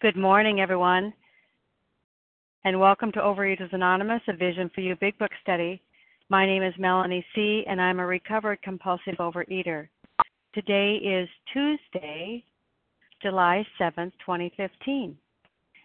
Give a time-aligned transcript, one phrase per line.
[0.00, 1.12] Good morning, everyone,
[2.64, 5.82] and welcome to Overeaters Anonymous, a Vision for You Big Book study.
[6.30, 9.88] My name is Melanie C., and I'm a recovered compulsive overeater.
[10.54, 12.42] Today is Tuesday,
[13.20, 15.18] July 7th, 2015,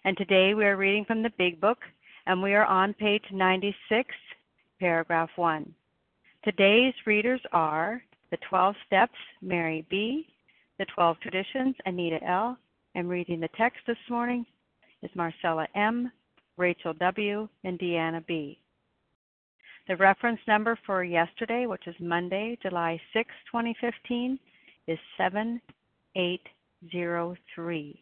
[0.06, 1.80] and today we are reading from the Big Book,
[2.26, 4.16] and we are on page 96,
[4.80, 5.76] paragraph 1.
[6.46, 8.02] Today's readers are
[8.32, 10.26] The 12 Steps, Mary B.,
[10.80, 12.58] The 12 Traditions, Anita L.,
[12.96, 14.46] and reading the text this morning
[15.04, 16.10] is Marcella M.,
[16.58, 18.58] Rachel W., and Deanna B.
[19.90, 24.40] The reference number for yesterday, which is Monday, July 6, 2015,
[24.88, 28.02] is 7803.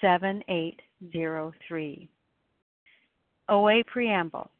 [0.00, 2.08] 7803.
[3.48, 4.50] OA Preamble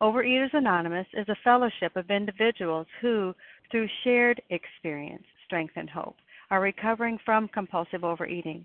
[0.00, 3.34] Overeaters Anonymous is a fellowship of individuals who,
[3.70, 6.14] through shared experience, strength, and hope,
[6.50, 8.64] are recovering from compulsive overeating.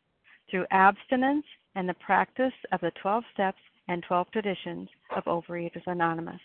[0.51, 3.57] through abstinence and the practice of the 12 steps
[3.87, 6.41] and 12 traditions of Overeaters Anonymous.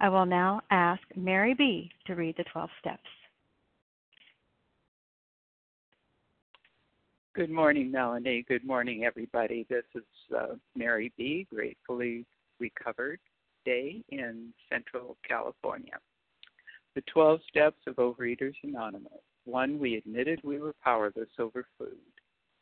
[0.00, 1.90] I will now ask Mary B.
[2.06, 3.02] to read the 12 steps.
[7.34, 8.44] Good morning, Melanie.
[8.48, 9.64] Good morning, everybody.
[9.70, 10.02] This is
[10.36, 12.26] uh, Mary B., gratefully
[12.58, 13.20] recovered
[13.64, 15.94] day in Central California.
[16.96, 19.12] The 12 steps of Overeaters Anonymous.
[19.44, 21.96] One, we admitted we were powerless over food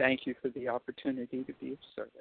[0.00, 2.12] Thank you for the opportunity to be of service.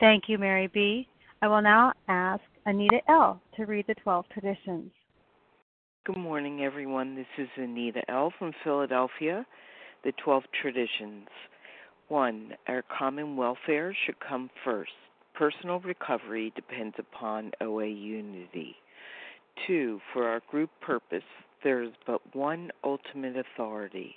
[0.00, 1.06] Thank you, Mary B.
[1.42, 3.38] I will now ask Anita L.
[3.56, 4.90] to read the 12 traditions.
[6.06, 7.14] Good morning, everyone.
[7.14, 8.32] This is Anita L.
[8.38, 9.44] from Philadelphia.
[10.04, 11.28] The 12 traditions.
[12.08, 12.54] 1.
[12.68, 14.92] Our common welfare should come first.
[15.34, 18.74] Personal recovery depends upon OA unity.
[19.66, 20.00] 2.
[20.14, 21.22] For our group purpose,
[21.62, 24.16] there is but one ultimate authority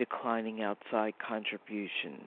[0.00, 2.26] declining outside contributions.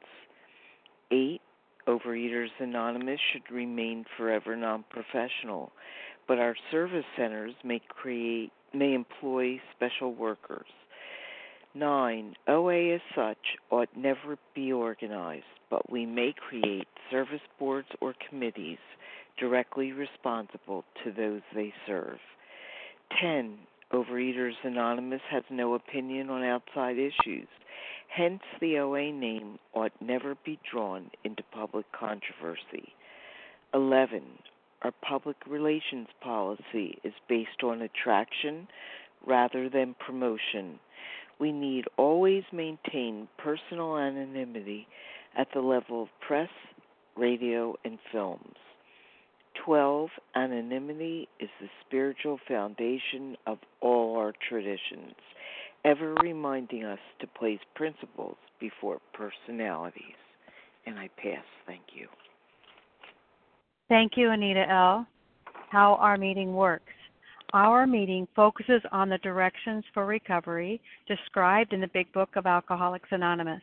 [1.12, 1.42] Eight,
[1.88, 5.72] Overeaters Anonymous should remain forever non professional,
[6.28, 10.68] but our service centers may create may employ special workers.
[11.76, 18.14] Nine, OA as such ought never be organized, but we may create service boards or
[18.30, 18.78] committees
[19.40, 22.20] directly responsible to those they serve.
[23.20, 23.58] 10.
[23.92, 27.48] Overeaters Anonymous has no opinion on outside issues.
[28.16, 32.94] Hence, the OA name ought never be drawn into public controversy.
[33.74, 34.22] 11.
[34.84, 38.68] Our public relations policy is based on attraction
[39.26, 40.80] rather than promotion.
[41.40, 44.86] We need always maintain personal anonymity
[45.36, 46.52] at the level of press,
[47.18, 48.58] radio, and films.
[49.66, 50.10] 12.
[50.36, 55.16] Anonymity is the spiritual foundation of all our traditions,
[55.86, 60.02] ever reminding us to place principles before personalities.
[60.86, 61.44] And I pass.
[61.66, 62.08] Thank you.
[63.90, 65.08] Thank you, Anita L.
[65.70, 66.94] How our meeting works.
[67.54, 73.10] Our meeting focuses on the directions for recovery described in the Big Book of Alcoholics
[73.12, 73.62] Anonymous.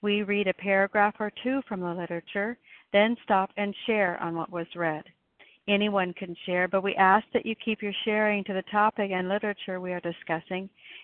[0.00, 2.56] We read a paragraph or two from the literature,
[2.92, 5.04] then stop and share on what was read.
[5.68, 9.28] Anyone can share, but we ask that you keep your sharing to the topic and
[9.28, 10.70] literature we are discussing,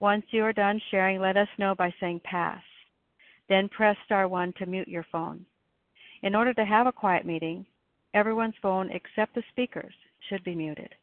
[0.00, 2.62] Once you are done sharing, let us know by saying pass.
[3.48, 5.46] Then press star 1 to mute your phone.
[6.22, 7.64] In order to have a quiet meeting,
[8.14, 9.94] everyone's phone except the speaker's
[10.28, 10.94] should be muted.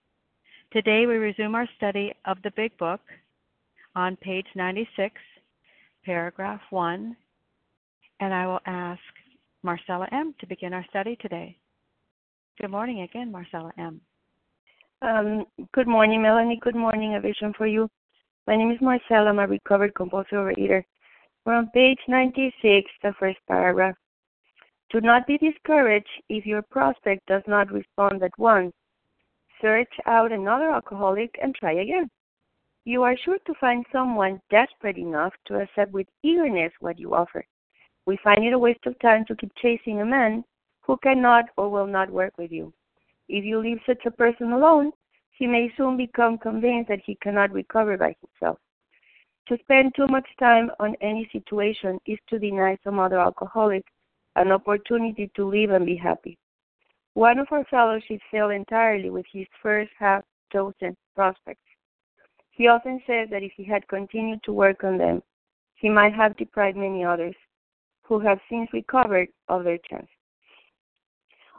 [0.72, 3.02] Today we resume our study of the Big Book
[3.96, 5.16] on page 96,
[6.06, 7.16] paragraph 1,
[8.20, 9.02] and I will ask
[9.64, 10.34] Marcella M.
[10.40, 11.58] to begin our study today.
[12.60, 14.02] Good morning again, Marcella M.
[15.02, 16.60] Um, good morning, Melanie.
[16.62, 17.90] Good morning, A Vision for You.
[18.46, 19.30] My name is Marcella.
[19.30, 20.84] I'm a recovered compulsive overeater.
[21.46, 23.96] We're on page 96, the first paragraph.
[24.92, 28.74] Do not be discouraged if your prospect does not respond at once.
[29.62, 32.10] Search out another alcoholic and try again.
[32.84, 37.46] You are sure to find someone desperate enough to accept with eagerness what you offer.
[38.06, 40.44] We find it a waste of time to keep chasing a man
[40.82, 42.74] who cannot or will not work with you.
[43.30, 44.92] If you leave such a person alone,
[45.38, 48.60] he may soon become convinced that he cannot recover by himself.
[49.48, 53.84] To spend too much time on any situation is to deny some other alcoholic
[54.36, 56.38] an opportunity to live and be happy.
[57.14, 61.62] One of our fellowships failed entirely with his first half dozen prospects.
[62.52, 65.22] He often says that if he had continued to work on them,
[65.76, 67.36] he might have deprived many others
[68.04, 70.08] who have since recovered of their chance.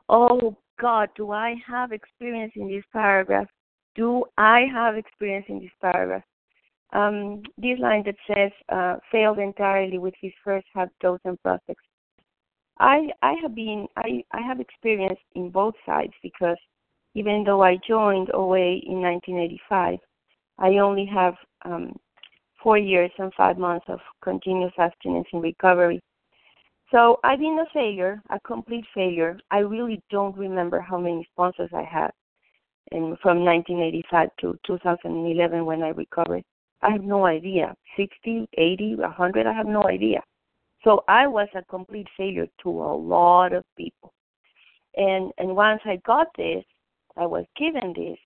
[0.09, 3.49] Oh God, do I have experience in this paragraph?
[3.95, 6.25] Do I have experience in this paragraph?
[6.93, 11.85] Um, this line that says uh, failed entirely with his first half dozen prospects.
[12.79, 16.59] I I have been I I have experience in both sides because
[17.15, 19.99] even though I joined OA in 1985,
[20.59, 21.35] I only have
[21.65, 21.97] um,
[22.61, 26.01] four years and five months of continuous abstinence in recovery.
[26.91, 29.39] So I've been a failure, a complete failure.
[29.51, 32.11] I really don't remember how many sponsors I had
[32.93, 36.45] and from 1985 to 2011 when I recovered.
[36.83, 37.75] I have no idea.
[37.97, 40.21] 60, 80, 100, I have no idea.
[40.83, 44.13] So I was a complete failure to a lot of people.
[44.97, 46.65] And and once I got this,
[47.17, 48.19] I was given this,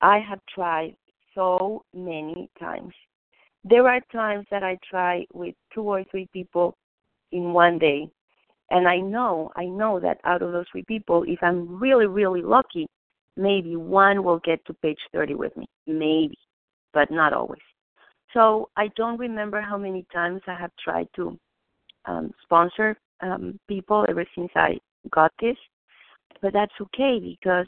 [0.00, 0.96] I have tried
[1.34, 2.94] so many times.
[3.64, 6.76] There are times that I try with two or three people
[7.32, 8.08] in one day.
[8.70, 12.42] And I know, I know that out of those three people, if I'm really, really
[12.42, 12.86] lucky,
[13.40, 15.66] maybe one will get to page 30 with me.
[15.86, 16.36] Maybe,
[16.92, 17.60] but not always.
[18.32, 21.38] So I don't remember how many times I have tried to
[22.04, 24.78] um, sponsor um, people ever since I
[25.10, 25.56] got this,
[26.40, 27.66] but that's okay because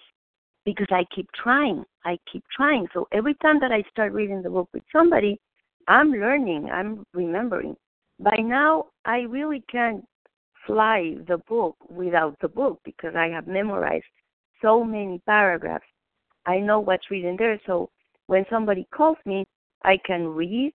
[0.65, 1.85] because I keep trying.
[2.05, 2.87] I keep trying.
[2.95, 5.41] So every time that I start reading the book with somebody,
[5.89, 7.75] I'm learning, I'm remembering.
[8.21, 10.05] By now, I really can't
[10.65, 14.05] fly the book without the book because I have memorized
[14.63, 15.85] so many paragraphs.
[16.47, 17.61] I know what's written there.
[17.67, 17.91] So
[18.27, 19.45] when somebody calls me,
[19.85, 20.73] I can read,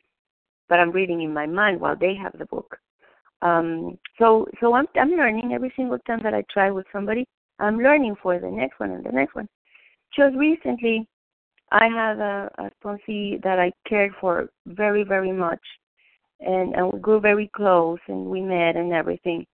[0.70, 2.77] but I'm reading in my mind while they have the book.
[3.41, 7.25] Um, so so I'm I'm learning every single time that I try with somebody.
[7.60, 9.48] I'm learning for the next one and the next one.
[10.15, 11.08] Just recently,
[11.72, 15.62] I had a, a sponsee that I cared for very very much,
[16.39, 19.46] and and we grew very close, and we met and everything.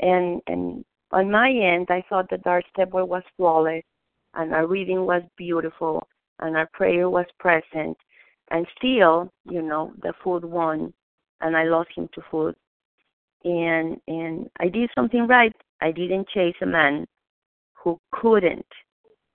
[0.00, 0.84] And and
[1.16, 3.84] on my end, I thought that our stepboy was flawless,
[4.34, 6.06] and our reading was beautiful,
[6.40, 7.96] and our prayer was present,
[8.50, 10.92] and still, you know, the food won,
[11.40, 12.54] and I lost him to food
[13.46, 15.54] and and I did something right.
[15.80, 17.06] I didn't chase a man
[17.74, 18.66] who couldn't.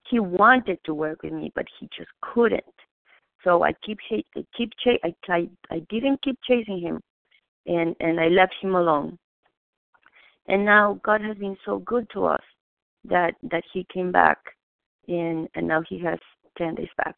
[0.09, 2.63] He wanted to work with me, but he just couldn't.
[3.43, 7.01] So I keep I keep ch- I, I I didn't keep chasing him,
[7.65, 9.17] and and I left him alone.
[10.51, 12.43] And now God has been so good to us
[13.05, 14.38] that that he came back,
[15.08, 16.20] and and now he has
[16.58, 17.15] ten days back.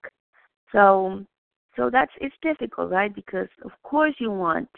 [0.72, 1.26] So
[1.76, 3.14] so that's it's difficult, right?
[3.14, 4.70] Because of course you want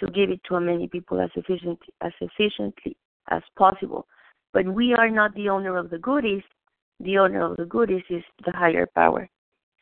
[0.00, 2.96] to give it to as many people as efficiently as efficiently
[3.30, 4.08] as possible.
[4.52, 6.42] But we are not the owner of the goodies.
[6.98, 9.28] The owner of the goodies is the higher power.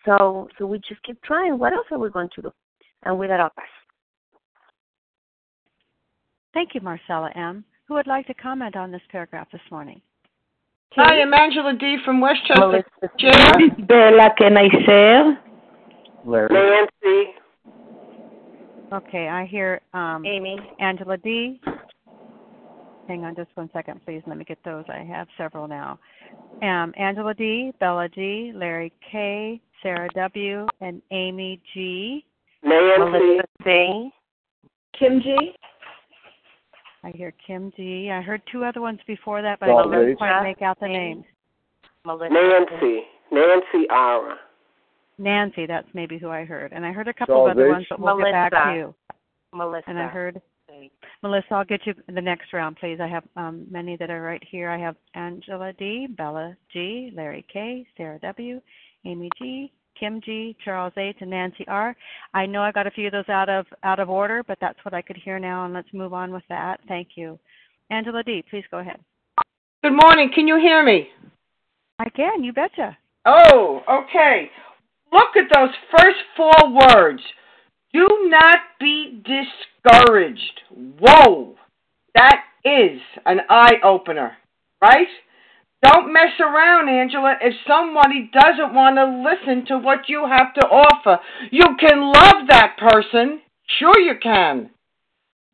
[0.05, 1.59] So so we just keep trying.
[1.59, 2.51] What else are we going to do?
[3.05, 3.67] And with that, I'll pass.
[6.53, 7.65] Thank you, Marcella M.
[7.89, 10.03] Who would like to comment on this paragraph this morning?
[10.93, 11.97] Hi, I'm Angela D.
[12.05, 12.55] from Westchester.
[12.61, 12.85] Melissa.
[13.19, 13.87] Chair.
[13.87, 15.43] Bella, can I share?
[16.27, 16.49] Larry.
[16.53, 17.31] Nancy.
[18.93, 20.59] Okay, I hear um, Amy.
[20.81, 21.61] Angela D.
[23.07, 24.23] Hang on just one second, please.
[24.27, 24.85] Let me get those.
[24.89, 25.99] I have several now.
[26.61, 32.23] Um, Angela D, Bella G, Larry K, Sarah W, and Amy G.
[32.63, 32.99] Nancy.
[32.99, 34.11] Melissa C.
[34.99, 35.55] Kim G.
[37.05, 38.11] I hear Kim D.
[38.11, 40.89] I heard two other ones before that, but I Salt couldn't quite make out the
[40.89, 41.25] names.
[42.05, 42.33] Melissa.
[42.33, 43.03] Nancy.
[43.31, 44.37] Nancy Ara.
[45.19, 46.73] Nancy, that's maybe who I heard.
[46.73, 47.73] And I heard a couple of other H.
[47.73, 48.95] ones, but we'll get back to you.
[49.53, 49.89] Melissa.
[49.89, 50.41] And I heard
[51.23, 52.99] Melissa, I'll get you the next round, please.
[53.01, 54.71] I have um, many that are right here.
[54.71, 58.61] I have Angela D, Bella G, Larry K, Sarah W,
[59.05, 61.97] Amy G, Kim G, Charles H, and Nancy R.
[62.35, 64.79] I know I got a few of those out of out of order, but that's
[64.85, 66.81] what I could hear now, and let's move on with that.
[66.89, 67.39] Thank you.
[67.91, 68.99] Angela D, please go ahead.
[69.83, 70.31] Good morning.
[70.35, 71.09] Can you hear me?
[71.99, 72.97] I can, you betcha.
[73.25, 74.51] Oh, okay.
[75.13, 77.23] Look at those first four words.
[77.93, 80.61] Do not be discouraged.
[81.01, 81.55] Whoa.
[82.15, 84.33] That is an eye opener,
[84.83, 85.07] right?
[85.85, 87.37] Don't mess around, Angela.
[87.41, 92.49] If somebody doesn't want to listen to what you have to offer, you can love
[92.49, 93.41] that person.
[93.79, 94.71] Sure, you can.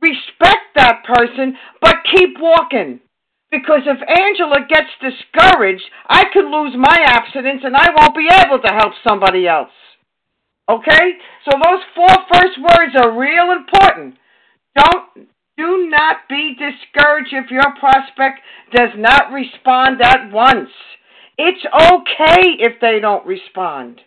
[0.00, 3.00] Respect that person, but keep walking.
[3.50, 8.60] Because if Angela gets discouraged, I could lose my abstinence and I won't be able
[8.60, 9.70] to help somebody else.
[10.68, 11.12] Okay?
[11.44, 14.16] So those four first words are real important.
[14.76, 18.40] Don't do not be discouraged if your prospect
[18.74, 20.70] does not respond at once.
[21.38, 24.00] It's okay if they don't respond.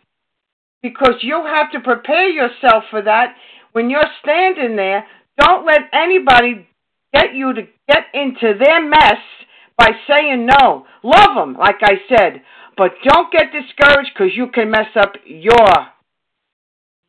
[0.82, 3.36] Because you have to prepare yourself for that
[3.72, 5.06] when you're standing there.
[5.40, 6.68] Don't let anybody
[7.14, 9.22] get you to get into their mess
[9.78, 10.86] by saying no.
[11.04, 12.42] Love them, like I said,
[12.76, 15.68] but don't get discouraged because you can mess up your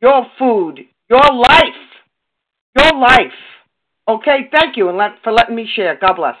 [0.01, 0.79] your food,
[1.09, 1.81] your life,
[2.77, 3.33] your life.
[4.09, 5.95] Okay, thank you and let, for letting me share.
[6.01, 6.35] God bless.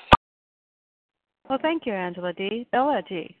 [1.47, 2.65] Well, thank you, Angela D.
[2.71, 3.37] Bella G.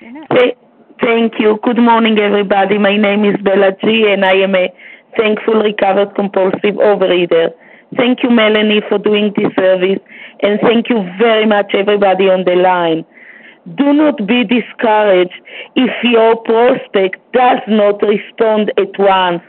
[0.00, 0.30] You're next.
[0.30, 0.56] Th-
[1.00, 1.58] Thank you.
[1.62, 2.76] Good morning, everybody.
[2.76, 4.68] My name is Bella G, and I am a
[5.16, 7.48] thankful recovered compulsive overeater.
[7.96, 10.00] Thank you, Melanie, for doing this service,
[10.42, 13.06] and thank you very much, everybody on the line.
[13.76, 15.40] Do not be discouraged
[15.74, 19.42] if your prospect does not respond at once.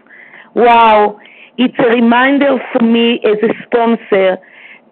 [0.55, 1.19] Wow,
[1.59, 4.37] it's a reminder for me as a sponsor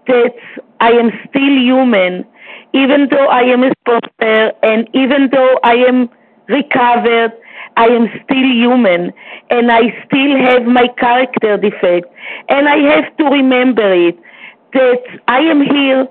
[0.08, 0.36] that
[0.82, 2.26] I am still human,
[2.74, 6.10] even though I am a sponsor and even though I am
[6.50, 7.32] recovered,
[7.78, 9.14] I am still human
[9.50, 12.08] and I still have my character defect.
[12.50, 14.20] And I have to remember it
[14.74, 16.06] that I am here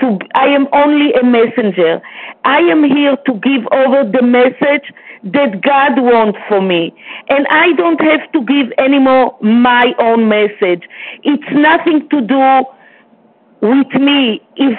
[0.00, 2.02] to, I am only a messenger.
[2.44, 4.92] I am here to give over the message
[5.22, 6.94] that God wants for me.
[7.28, 10.84] And I don't have to give anymore my own message.
[11.22, 12.64] It's nothing to do
[13.60, 14.40] with me.
[14.56, 14.78] If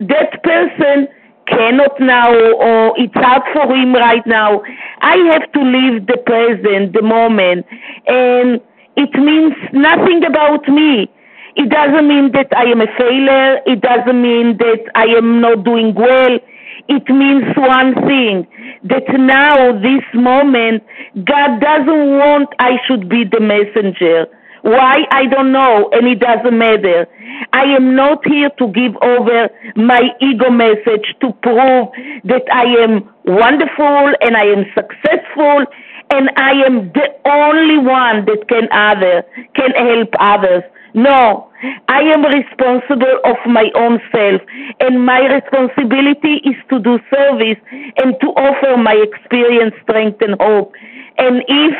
[0.00, 1.08] that person
[1.48, 4.62] cannot now or it's hard for him right now.
[5.00, 7.66] I have to live the present, the moment.
[8.06, 8.60] And
[8.96, 11.10] it means nothing about me.
[11.56, 13.58] It doesn't mean that I am a failure.
[13.66, 16.38] It doesn't mean that I am not doing well.
[16.88, 18.46] It means one thing
[18.84, 20.82] that now, this moment,
[21.24, 24.26] God doesn't want I should be the messenger.
[24.62, 25.04] Why?
[25.12, 27.06] I don't know, and it doesn't matter.
[27.52, 31.88] I am not here to give over my ego message to prove
[32.24, 35.64] that I am wonderful and I am successful
[36.10, 40.64] and I am the only one that can other can help others.
[40.94, 41.50] No,
[41.88, 44.40] I am responsible of my own self,
[44.80, 47.58] and my responsibility is to do service
[47.98, 50.72] and to offer my experience, strength, and hope.
[51.18, 51.74] And if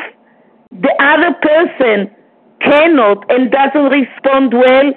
[0.71, 2.11] the other person
[2.61, 4.91] cannot and doesn't respond well,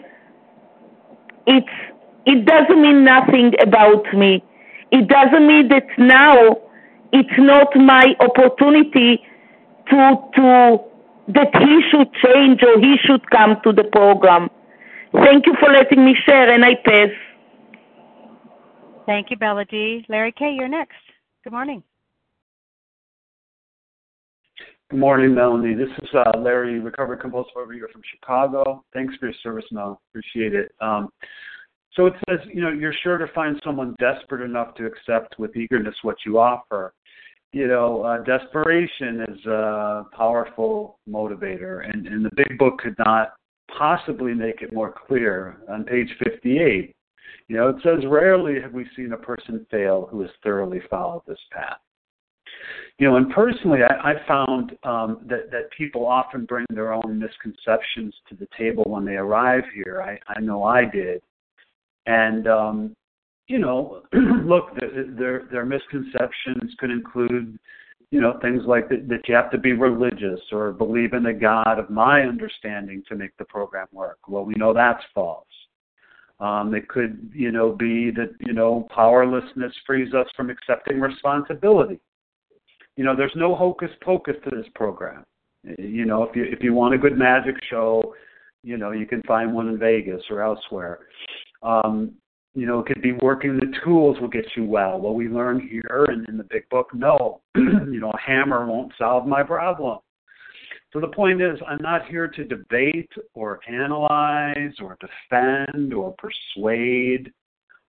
[1.46, 1.76] it's
[2.24, 4.44] it doesn't mean nothing about me.
[4.90, 6.58] It doesn't mean that now
[7.12, 9.22] it's not my opportunity
[9.90, 10.91] to to
[11.28, 14.48] that he should change or he should come to the program.
[15.12, 17.10] Thank you for letting me share, and I pass.
[19.06, 20.04] Thank you, Bella G.
[20.08, 20.96] Larry K., you're next.
[21.44, 21.82] Good morning.
[24.90, 25.74] Good morning, Melanie.
[25.74, 28.84] This is uh, Larry, recovered compulsive overeater from Chicago.
[28.92, 30.00] Thanks for your service, Mel.
[30.10, 30.72] Appreciate it.
[30.80, 31.08] Um,
[31.94, 35.56] so it says, you know, you're sure to find someone desperate enough to accept with
[35.56, 36.94] eagerness what you offer.
[37.52, 43.34] You know, uh, desperation is a powerful motivator, and, and the big book could not
[43.76, 45.58] possibly make it more clear.
[45.68, 46.94] On page 58,
[47.48, 51.22] you know, it says, rarely have we seen a person fail who has thoroughly followed
[51.26, 51.76] this path
[52.98, 57.18] you know, and personally, I, I found um, that that people often bring their own
[57.18, 60.02] misconceptions to the table when they arrive here.
[60.02, 61.22] I, I know I did,
[62.06, 62.96] and um,
[63.48, 67.58] you know, look, their their misconceptions could include,
[68.10, 71.32] you know, things like that, that you have to be religious or believe in the
[71.32, 74.18] God of my understanding to make the program work.
[74.28, 75.46] Well, we know that's false.
[76.40, 82.00] Um, it could, you know, be that you know powerlessness frees us from accepting responsibility
[82.96, 85.24] you know, there's no hocus pocus to this program.
[85.78, 88.14] You know, if you if you want a good magic show,
[88.62, 91.00] you know, you can find one in Vegas or elsewhere.
[91.62, 92.12] Um,
[92.54, 95.00] you know, it could be working the tools will get you well.
[95.00, 98.92] What we learn here and in the big book, no, you know, a hammer won't
[98.98, 99.98] solve my problem.
[100.92, 107.32] So the point is, I'm not here to debate or analyze or defend or persuade.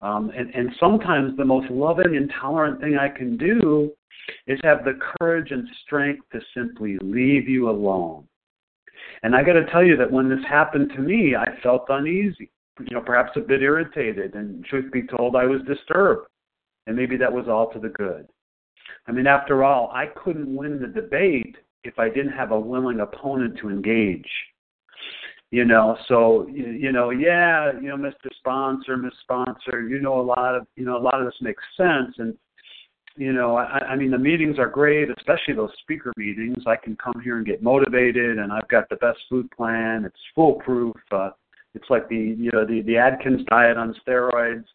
[0.03, 3.91] Um, and, and sometimes the most loving and tolerant thing I can do
[4.45, 8.27] is have the courage and strength to simply leave you alone.
[9.23, 12.51] And I got to tell you that when this happened to me, I felt uneasy,
[12.89, 16.27] you know, perhaps a bit irritated, and truth be told, I was disturbed.
[16.87, 18.27] And maybe that was all to the good.
[19.07, 22.99] I mean, after all, I couldn't win the debate if I didn't have a willing
[22.99, 24.29] opponent to engage.
[25.51, 28.29] You know, so you know, yeah, you know, Mr.
[28.39, 31.61] Sponsor, Miss Sponsor, you know, a lot of you know, a lot of this makes
[31.75, 32.37] sense, and
[33.17, 36.63] you know, I, I mean, the meetings are great, especially those speaker meetings.
[36.65, 40.05] I can come here and get motivated, and I've got the best food plan.
[40.05, 40.95] It's foolproof.
[41.11, 41.31] Uh,
[41.73, 44.65] it's like the you know the the Atkins diet on steroids.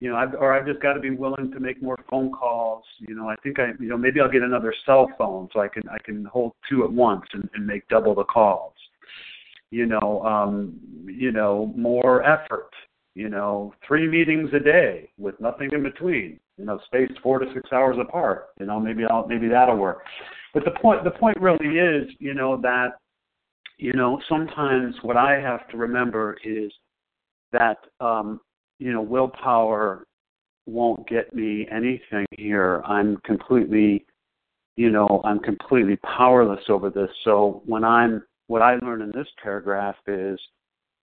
[0.00, 2.84] You know, I've, or I've just got to be willing to make more phone calls.
[2.98, 5.68] You know, I think I you know maybe I'll get another cell phone so I
[5.68, 8.74] can I can hold two at once and, and make double the calls.
[9.70, 12.70] You know, um, you know, more effort.
[13.14, 17.46] You know, three meetings a day with nothing in between you know, spaced four to
[17.54, 18.48] six hours apart.
[18.60, 20.02] You know, maybe I'll maybe that'll work.
[20.52, 22.98] But the point the point really is, you know, that
[23.78, 26.72] you know sometimes what I have to remember is
[27.52, 28.40] that um,
[28.78, 30.06] you know willpower
[30.66, 32.82] won't get me anything here.
[32.86, 34.06] I'm completely,
[34.76, 37.10] you know, I'm completely powerless over this.
[37.24, 40.38] So when I'm what I learn in this paragraph is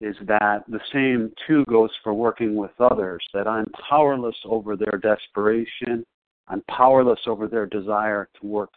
[0.01, 4.99] is that the same too goes for working with others, that I'm powerless over their
[4.99, 6.03] desperation,
[6.47, 8.71] I'm powerless over their desire to work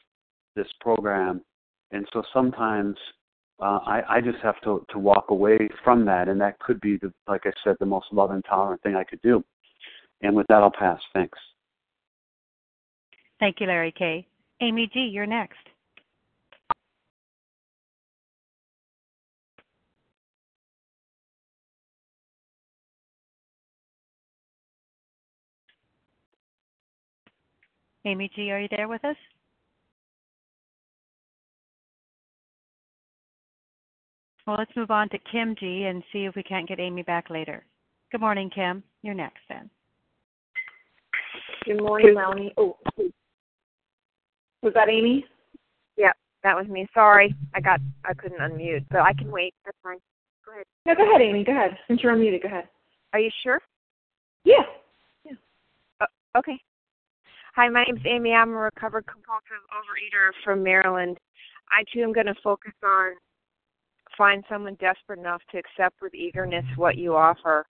[0.54, 1.40] this program.
[1.92, 2.96] And so sometimes
[3.61, 6.97] uh, I, I just have to, to walk away from that, and that could be,
[6.97, 9.45] the, like I said, the most loving, tolerant thing I could do.
[10.23, 11.01] And with that, I'll pass.
[11.12, 11.38] Thanks.
[13.40, 14.27] Thank you, Larry K.
[14.61, 15.57] Amy G., you're next.
[28.07, 29.17] Amy G., are you there with us?
[34.46, 37.30] Well, let's move on to Kim G and see if we can't get Amy back
[37.30, 37.64] later.
[38.12, 38.83] Good morning, Kim.
[39.02, 39.70] You're next then.
[41.64, 42.52] Good morning, Melanie.
[42.59, 42.76] Oh,
[44.62, 45.24] was that Amy?
[45.96, 46.87] Yeah, that was me.
[46.92, 49.54] Sorry, I got I couldn't unmute, but I can wait.
[49.64, 49.98] That's fine.
[50.44, 50.66] Go ahead.
[50.85, 51.42] No, go ahead, Amy.
[51.42, 51.78] Go ahead.
[51.88, 52.68] Since you're unmuted, go ahead.
[53.14, 53.61] Are you sure?
[54.44, 54.64] Yeah.
[55.24, 55.33] Yeah.
[56.02, 56.61] Uh, okay.
[57.57, 58.35] Hi, my name's Amy.
[58.35, 61.16] I'm a recovered compulsive overeater from Maryland.
[61.70, 63.12] I too am going to focus on
[64.16, 67.66] find someone desperate enough to accept with eagerness what you offer.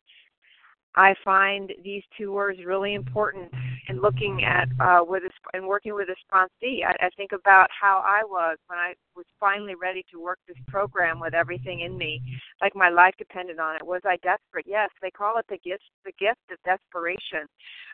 [0.96, 3.52] I find these two words really important
[3.88, 6.84] in looking at uh, with a, and working with a sponsee.
[6.86, 10.56] I, I think about how I was when I was finally ready to work this
[10.68, 12.22] program with everything in me,
[12.62, 13.84] like my life depended on it.
[13.84, 14.66] Was I desperate?
[14.68, 17.46] Yes, they call it the gift, the gift of desperation.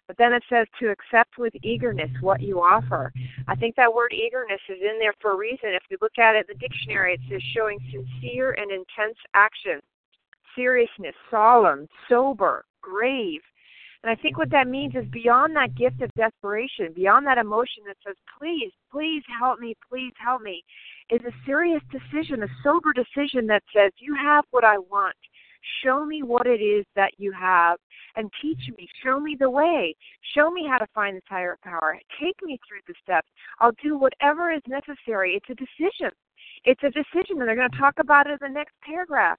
[0.06, 3.12] But then it says to accept with eagerness what you offer.
[3.48, 5.70] I think that word eagerness is in there for a reason.
[5.70, 9.80] If you look at it in the dictionary, it says showing sincere and intense action,
[10.54, 13.40] seriousness, solemn, sober, grave.
[14.02, 15.10] And I think what that means is mm-hmm.
[15.10, 20.12] beyond that gift of desperation, beyond that emotion that says, please, please help me, please
[20.18, 20.64] help me,
[21.10, 25.16] is a serious decision, a sober decision that says, you have what I want.
[25.84, 27.76] Show me what it is that you have
[28.16, 28.88] and teach me.
[29.04, 29.94] Show me the way.
[30.34, 31.98] Show me how to find this higher power.
[32.18, 33.28] Take me through the steps.
[33.58, 35.34] I'll do whatever is necessary.
[35.34, 36.10] It's a decision.
[36.64, 39.38] It's a decision, and they're going to talk about it in the next paragraph.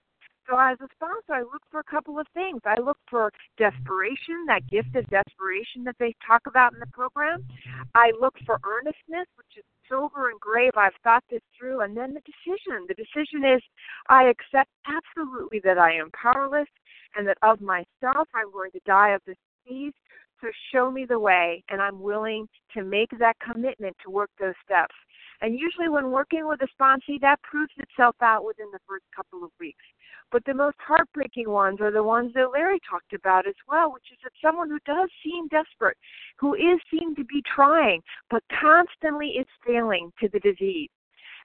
[0.51, 2.59] So as a sponsor, I look for a couple of things.
[2.65, 7.47] I look for desperation, that gift of desperation that they talk about in the program.
[7.95, 10.73] I look for earnestness, which is sober and grave.
[10.75, 11.79] I've thought this through.
[11.79, 12.85] And then the decision.
[12.85, 13.61] The decision is
[14.09, 16.67] I accept absolutely that I am powerless
[17.15, 19.93] and that of myself I'm going to die of this disease.
[20.41, 24.55] So show me the way, and I'm willing to make that commitment to work those
[24.65, 24.95] steps.
[25.41, 29.43] And usually, when working with a sponsee, that proves itself out within the first couple
[29.43, 29.83] of weeks.
[30.31, 34.11] But the most heartbreaking ones are the ones that Larry talked about as well, which
[34.11, 35.97] is that someone who does seem desperate,
[36.37, 40.89] who is seen to be trying, but constantly is failing to the disease.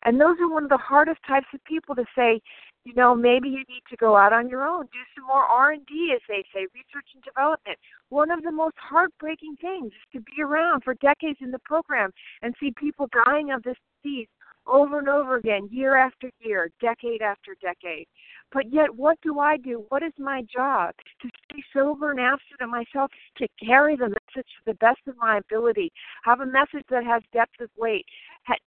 [0.05, 2.41] And those are one of the hardest types of people to say,
[2.85, 6.13] you know, maybe you need to go out on your own, do some more R&D,
[6.15, 7.79] as they say, research and development.
[8.11, 12.13] One of the most heartbreaking things is to be around for decades in the program
[12.43, 14.29] and see people dying of this disease
[14.69, 18.07] over and over again, year after year, decade after decade.
[18.53, 19.85] But yet, what do I do?
[19.89, 20.95] What is my job?
[21.23, 25.17] To stay sober and absent of myself, to carry the message to the best of
[25.19, 25.93] my ability,
[26.25, 28.07] have a message that has depth of weight,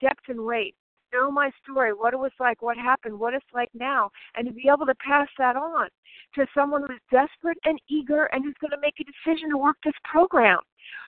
[0.01, 0.75] depth and weight,
[1.13, 4.53] know my story, what it was like, what happened, what it's like now, and to
[4.53, 5.87] be able to pass that on
[6.35, 9.77] to someone who's desperate and eager and who's going to make a decision to work
[9.83, 10.59] this program.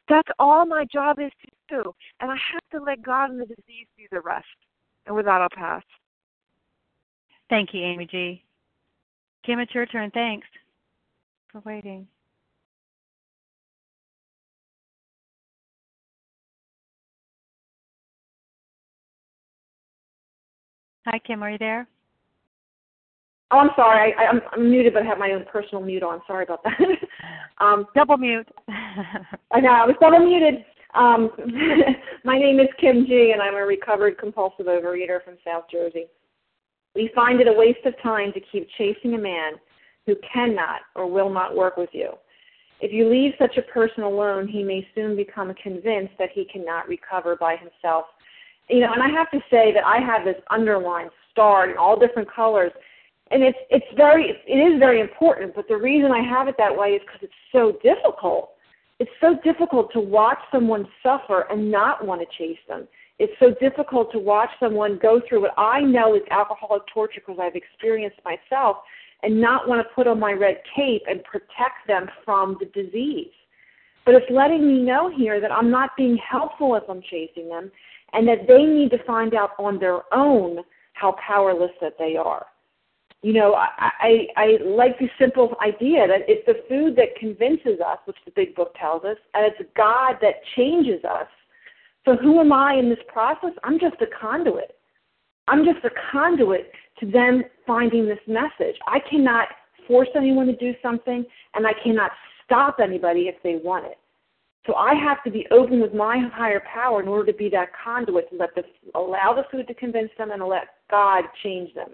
[0.09, 1.95] That's all my job is to do.
[2.19, 4.45] And I have to let God and the disease do the rest.
[5.05, 5.83] And with that, I'll pass.
[7.49, 8.43] Thank you, Amy G.
[9.45, 10.11] Kim, it's your turn.
[10.11, 10.47] Thanks
[11.51, 12.07] for waiting.
[21.05, 21.41] Hi, Kim.
[21.43, 21.87] Are you there?
[23.51, 24.13] Oh, I'm sorry.
[24.17, 26.21] I, I'm, I'm muted, but I have my own personal mute on.
[26.27, 26.79] Sorry about that.
[27.59, 28.47] um, double mute.
[29.51, 29.71] I know.
[29.71, 30.63] I was double muted.
[30.93, 31.31] Um,
[32.23, 36.05] my name is Kim G, and I'm a recovered compulsive overeater from South Jersey.
[36.95, 39.53] We find it a waste of time to keep chasing a man
[40.05, 42.11] who cannot or will not work with you.
[42.79, 46.87] If you leave such a person alone, he may soon become convinced that he cannot
[46.87, 48.05] recover by himself.
[48.71, 51.99] You know, and I have to say that I have this underlined, starred in all
[51.99, 52.71] different colors,
[53.29, 55.53] and it's it's very it is very important.
[55.53, 58.51] But the reason I have it that way is because it's so difficult.
[58.99, 62.87] It's so difficult to watch someone suffer and not want to chase them
[63.21, 67.39] it's so difficult to watch someone go through what I know is alcoholic torture because
[67.39, 68.77] I've experienced myself
[69.21, 73.29] and not want to put on my red cape and protect them from the disease.
[74.07, 77.71] But it's letting me know here that I'm not being helpful if I'm chasing them
[78.13, 80.59] and that they need to find out on their own
[80.93, 82.45] how powerless that they are.
[83.23, 87.79] You know, I, I, I like the simple idea that it's the food that convinces
[87.79, 91.27] us, which the big book tells us, and it's God that changes us
[92.05, 93.51] so who am I in this process?
[93.63, 94.75] I'm just a conduit.
[95.47, 98.75] I'm just a conduit to them finding this message.
[98.87, 99.49] I cannot
[99.87, 102.11] force anyone to do something, and I cannot
[102.43, 103.97] stop anybody if they want it.
[104.67, 107.69] So I have to be open with my higher power in order to be that
[107.83, 111.89] conduit to let the allow the food to convince them and let God change them.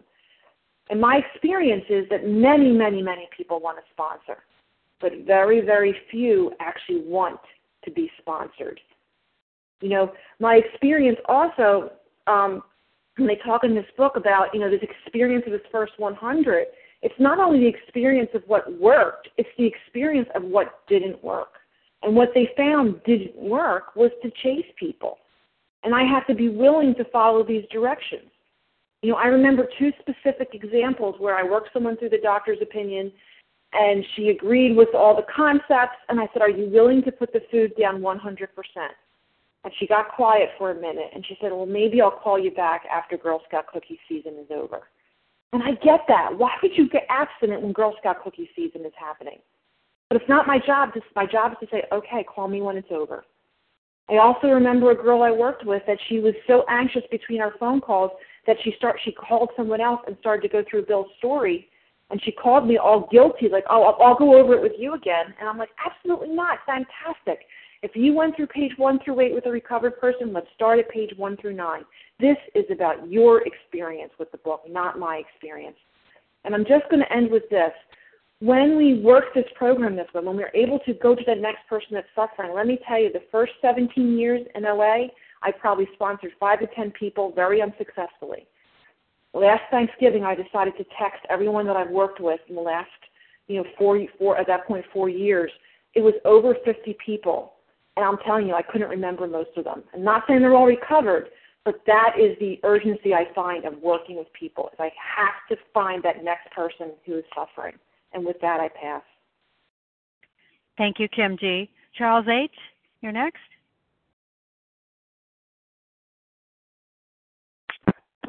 [0.90, 4.44] And my experience is that many, many, many people want to sponsor,
[5.00, 7.40] but very, very few actually want
[7.86, 8.80] to be sponsored.
[9.82, 11.92] You know, my experience also,
[12.26, 12.64] um,
[13.18, 16.66] when they talk in this book about, you know, this experience of this first 100,
[17.02, 21.54] it's not only the experience of what worked, it's the experience of what didn't work.
[22.04, 25.18] And what they found didn't work was to chase people.
[25.84, 28.30] And I have to be willing to follow these directions.
[29.02, 33.12] You know, I remember two specific examples where I worked someone through the doctor's opinion
[33.74, 37.32] and she agreed with all the concepts and I said, Are you willing to put
[37.34, 38.48] the food down 100%?
[39.64, 42.52] And she got quiet for a minute and she said, Well, maybe I'll call you
[42.52, 44.82] back after Girl Scout cookie season is over.
[45.54, 46.38] And I get that.
[46.38, 49.40] Why would you get abstinent when Girl Scout cookie season is happening?
[50.10, 50.94] But it's not my job.
[50.94, 53.26] To, my job is to say, okay, call me when it's over.
[54.10, 57.54] I also remember a girl I worked with that she was so anxious between our
[57.60, 58.12] phone calls
[58.46, 61.68] that she start she called someone else and started to go through Bill's story,
[62.10, 64.94] and she called me all guilty, like, oh, I'll, I'll go over it with you
[64.94, 65.34] again.
[65.40, 66.60] And I'm like, absolutely not.
[66.66, 67.46] Fantastic.
[67.84, 70.90] If you went through page one through eight with a recovered person, let's start at
[70.90, 71.84] page one through nine.
[72.20, 75.76] This is about your experience with the book, not my experience.
[76.46, 77.72] And I'm just going to end with this.
[78.40, 81.68] When we work this program this way, when we're able to go to the next
[81.68, 85.08] person that's suffering, let me tell you, the first 17 years in OA,
[85.42, 88.48] I probably sponsored five to 10 people very unsuccessfully.
[89.34, 92.90] Last Thanksgiving, I decided to text everyone that I've worked with in the last,
[93.48, 95.52] you know, four, four at that point, four years.
[95.96, 97.54] It was over 50 people
[97.98, 99.84] and I'm telling you, I couldn't remember most of them.
[99.94, 101.30] I'm not saying they're all recovered,
[101.66, 104.70] but that is the urgency I find of working with people.
[104.72, 107.74] Is I have to find that next person who is suffering.
[108.18, 109.04] And with that, I pass.
[110.76, 111.70] Thank you, Kim G.
[111.96, 112.50] Charles H.,
[113.02, 113.38] you're next.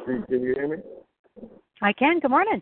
[0.05, 0.77] Can you hear me?
[1.81, 2.21] I can.
[2.21, 2.61] Good morning.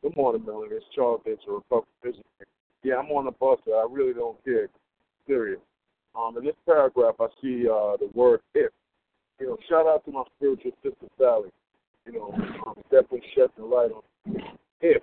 [0.00, 0.76] Good morning, Melanie.
[0.76, 1.40] It's Charles H.
[1.48, 2.24] a Republican visionary.
[2.84, 3.58] Yeah, I'm on the bus.
[3.66, 4.68] So I really don't care.
[5.26, 5.58] Serious.
[6.14, 8.70] Um, in this paragraph, I see uh, the word if.
[9.40, 11.50] You know, shout out to my spiritual sister Sally.
[12.06, 12.32] You know,
[12.64, 14.02] um, definitely shedding the light on
[14.80, 15.02] if.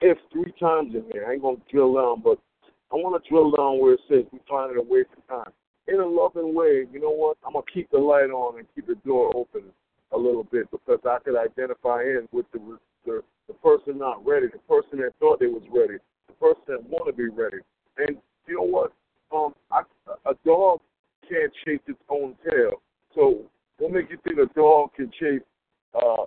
[0.00, 1.26] If three times in here.
[1.28, 2.38] I ain't gonna drill down, but
[2.92, 5.52] I want to drill down where it says we find it a waste of time.
[5.88, 7.36] In a loving way, you know what?
[7.46, 9.62] I'm gonna keep the light on and keep the door open
[10.12, 14.48] a little bit because I could identify in with the the, the person not ready,
[14.52, 17.58] the person that thought they was ready, the person that want to be ready.
[17.98, 18.92] And you know what?
[19.34, 19.82] Um, I,
[20.26, 20.80] a dog
[21.28, 22.82] can't chase its own tail.
[23.14, 23.42] So
[23.78, 25.42] what makes you think a dog can chase
[25.94, 26.24] uh,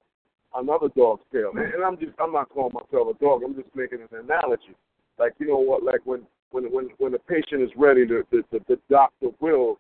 [0.56, 1.52] another dog's tail?
[1.56, 3.42] And, and I'm just I'm not calling myself a dog.
[3.44, 4.76] I'm just making an analogy.
[5.18, 5.84] Like you know what?
[5.84, 9.78] Like when when when when the patient is ready, the the, the, the doctor will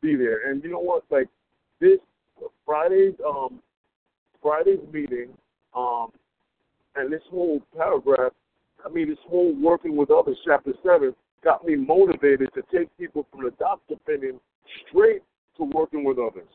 [0.00, 0.50] be there.
[0.50, 1.04] And you know what?
[1.10, 1.28] Like
[1.80, 1.98] this
[2.64, 3.60] Friday's um
[4.42, 5.28] Friday's meeting
[5.74, 6.08] um
[6.96, 8.32] and this whole paragraph.
[8.84, 13.26] I mean, this whole working with others, chapter seven got me motivated to take people
[13.30, 14.40] from the doctor opinion
[14.88, 15.22] straight
[15.56, 16.48] to working with others.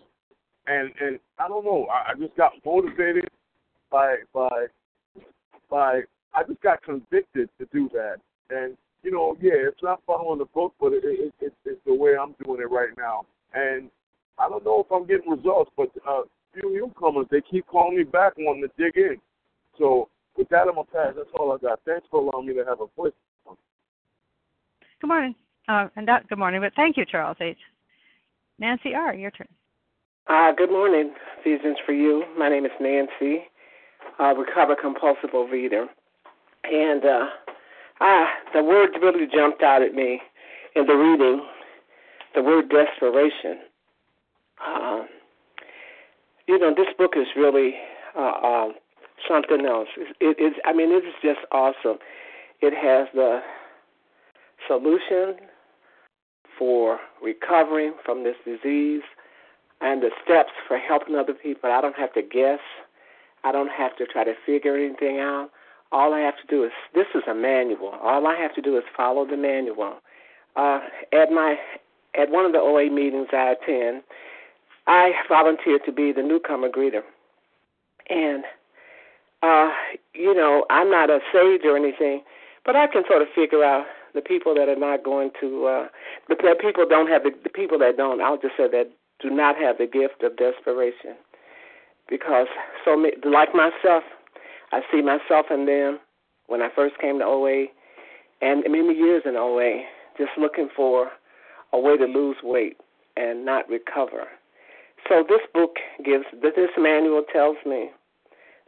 [0.67, 3.29] And and I don't know, I, I just got motivated
[3.95, 4.65] by by
[5.69, 6.01] by
[6.33, 8.17] I just got convicted to do that.
[8.49, 11.93] And you know, yeah, it's not following the book, but it, it, it, it's the
[11.93, 13.25] way I'm doing it right now.
[13.53, 13.89] And
[14.37, 18.03] I don't know if I'm getting results, but uh, few newcomers they keep calling me
[18.03, 19.15] back wanting to dig in.
[19.79, 21.13] So with that, I'm gonna pass.
[21.15, 21.79] That's all I got.
[21.85, 23.13] Thanks for allowing me to have a voice.
[24.99, 25.35] Good morning.
[25.69, 27.57] Uh, and that, good morning, but thank you, Charles H.
[28.59, 29.47] Nancy R., your turn.
[30.27, 32.23] Uh, good morning, Visions for You.
[32.37, 33.45] My name is Nancy,
[34.19, 35.87] uh, recovered compulsive overeater.
[36.63, 37.25] And uh,
[38.01, 40.21] ah, the word really jumped out at me
[40.75, 41.45] in the reading,
[42.33, 43.59] the word desperation.
[44.65, 45.03] Uh,
[46.47, 47.75] you know, this book is really
[48.17, 48.67] uh, uh,
[49.27, 49.89] something else.
[49.97, 51.97] It, it, I mean, it is just awesome.
[52.61, 53.41] It has the
[54.67, 55.35] solution
[56.57, 59.01] for recovering from this disease
[59.81, 61.71] and the steps for helping other people.
[61.71, 62.59] I don't have to guess.
[63.45, 65.49] I don't have to try to figure anything out.
[65.91, 67.93] All I have to do is this is a manual.
[68.01, 69.99] All I have to do is follow the manual.
[70.55, 70.79] Uh,
[71.13, 71.57] at my
[72.19, 74.01] at one of the OA meetings I attend,
[74.87, 77.03] I volunteered to be the newcomer greeter,
[78.09, 78.43] and
[79.43, 79.69] uh,
[80.13, 82.23] you know I'm not a sage or anything,
[82.65, 85.87] but I can sort of figure out the people that are not going to, uh,
[86.29, 88.21] the, people don't have the, the people that don't.
[88.21, 91.15] I'll just say that do not have the gift of desperation,
[92.09, 92.47] because
[92.83, 92.91] so
[93.23, 94.03] like myself,
[94.71, 95.99] I see myself in them
[96.47, 97.65] when I first came to OA,
[98.41, 99.83] and many years in OA,
[100.17, 101.09] just looking for
[101.73, 102.77] a way to lose weight
[103.17, 104.25] and not recover.
[105.07, 107.89] So this book gives, this manual tells me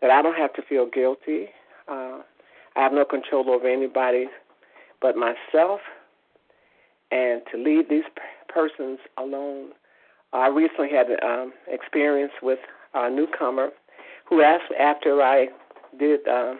[0.01, 1.47] that I don't have to feel guilty.
[1.87, 2.19] Uh,
[2.75, 4.27] I have no control over anybody
[5.01, 5.79] but myself
[7.11, 8.03] and to leave these
[8.47, 9.69] persons alone.
[10.33, 12.59] I recently had an um, experience with
[13.05, 13.69] a newcomer
[14.25, 15.47] who asked after I
[15.99, 16.59] did um,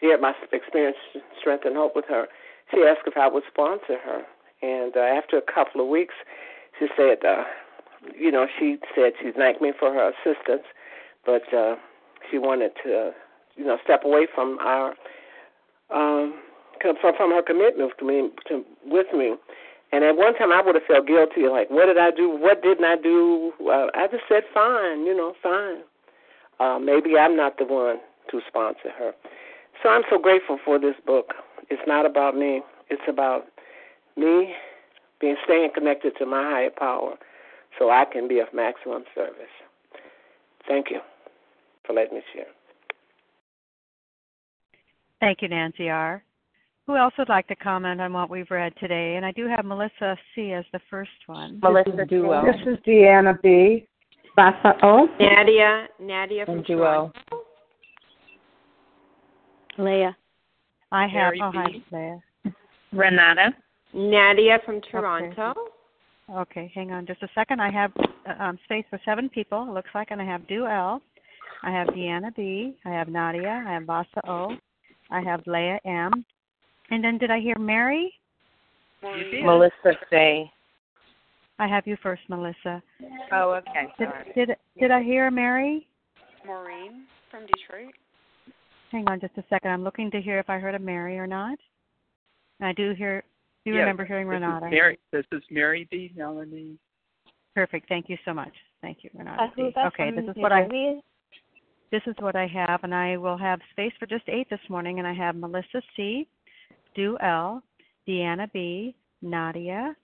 [0.00, 0.96] share my experience,
[1.38, 2.26] strength, and hope with her.
[2.72, 4.22] She asked if I would sponsor her,
[4.62, 6.14] And uh, after a couple of weeks,
[6.78, 7.44] she said, uh,
[8.18, 10.64] you know, she said she thanked me for her assistance,
[11.24, 11.76] but uh,
[12.30, 13.12] she wanted to,
[13.56, 14.94] you know, step away from our
[15.90, 16.40] um,
[16.80, 19.34] from from her commitment to me to, with me.
[19.94, 22.28] And at one time, I would have felt guilty, like, what did I do?
[22.28, 23.52] What didn't I do?
[23.62, 25.82] Uh, I just said, fine, you know, fine.
[26.58, 27.98] Uh, maybe I'm not the one
[28.32, 29.12] to sponsor her.
[29.80, 31.34] So I'm so grateful for this book.
[31.70, 32.62] It's not about me.
[32.90, 33.44] It's about
[34.16, 34.54] me
[35.20, 37.14] being staying connected to my higher power
[37.78, 39.54] so I can be of maximum service.
[40.66, 40.98] Thank you
[41.86, 42.46] for letting me share.
[45.20, 46.23] Thank you, Nancy R.
[46.86, 49.16] Who else would like to comment on what we've read today?
[49.16, 50.52] And I do have Melissa C.
[50.52, 51.58] as the first one.
[51.62, 52.44] Melissa Duell.
[52.44, 53.86] This is Deanna B.
[54.36, 55.08] Vasa O.
[55.18, 55.88] Nadia.
[55.98, 57.12] Nadia from And Joelle.
[59.78, 60.14] Leah.
[60.92, 61.32] I have.
[61.32, 61.84] Mary oh, hi, B.
[61.90, 62.20] Leah.
[62.92, 63.54] Renata.
[63.94, 65.54] Nadia from Toronto.
[66.30, 67.60] Okay, hang on just a second.
[67.60, 69.66] I have uh, um, space for seven people.
[69.68, 71.00] It looks like, and I have Du L.
[71.62, 72.76] I have Deanna B.
[72.84, 73.64] I have Nadia.
[73.66, 74.54] I have Vasa O.
[75.10, 76.24] I have Leah M.
[76.90, 78.12] And then did I hear Mary?
[79.02, 80.50] Melissa C.
[81.58, 82.82] I have you first, Melissa.
[83.32, 83.86] Oh, okay.
[83.98, 84.32] Did Sorry.
[84.34, 85.86] did, did I hear Mary?
[86.46, 87.94] Maureen from Detroit.
[88.90, 89.70] Hang on just a second.
[89.70, 91.58] I'm looking to hear if I heard a Mary or not.
[92.60, 93.22] And I do hear.
[93.64, 94.66] Do Yes, remember hearing this Renata?
[94.66, 96.12] Is Mary, this is Mary B.
[96.14, 96.76] Melanie.
[97.54, 97.88] Perfect.
[97.88, 98.52] Thank you so much.
[98.82, 99.42] Thank you, Renata.
[99.42, 99.72] Uh, who's B.
[99.76, 101.00] that okay, this is what I Jersey?
[101.90, 104.98] this is what I have, and I will have space for just eight this morning,
[104.98, 106.26] and I have Melissa C,
[106.94, 107.62] Du L,
[108.08, 109.96] Deanna B, Nadia,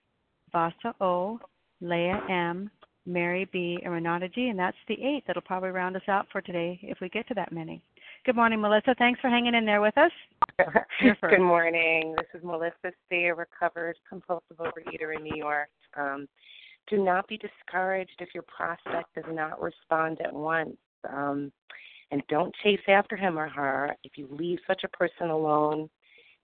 [0.53, 1.39] Vasa O,
[1.81, 2.71] Leah M,
[3.07, 6.41] Mary B, and Renata G, and that's the eight that'll probably round us out for
[6.41, 7.83] today if we get to that many.
[8.27, 8.95] Good morning, Melissa.
[8.99, 10.13] Thanks for hanging in there with us.
[11.01, 12.15] Good morning.
[12.19, 15.71] This is Melissa a recovered compulsive overeater in New York.
[15.97, 16.29] Um,
[16.89, 20.77] do not be discouraged if your prospect does not respond at once.
[21.09, 21.51] Um,
[22.11, 23.95] and don't chase after him or her.
[24.05, 25.89] If you leave such a person alone,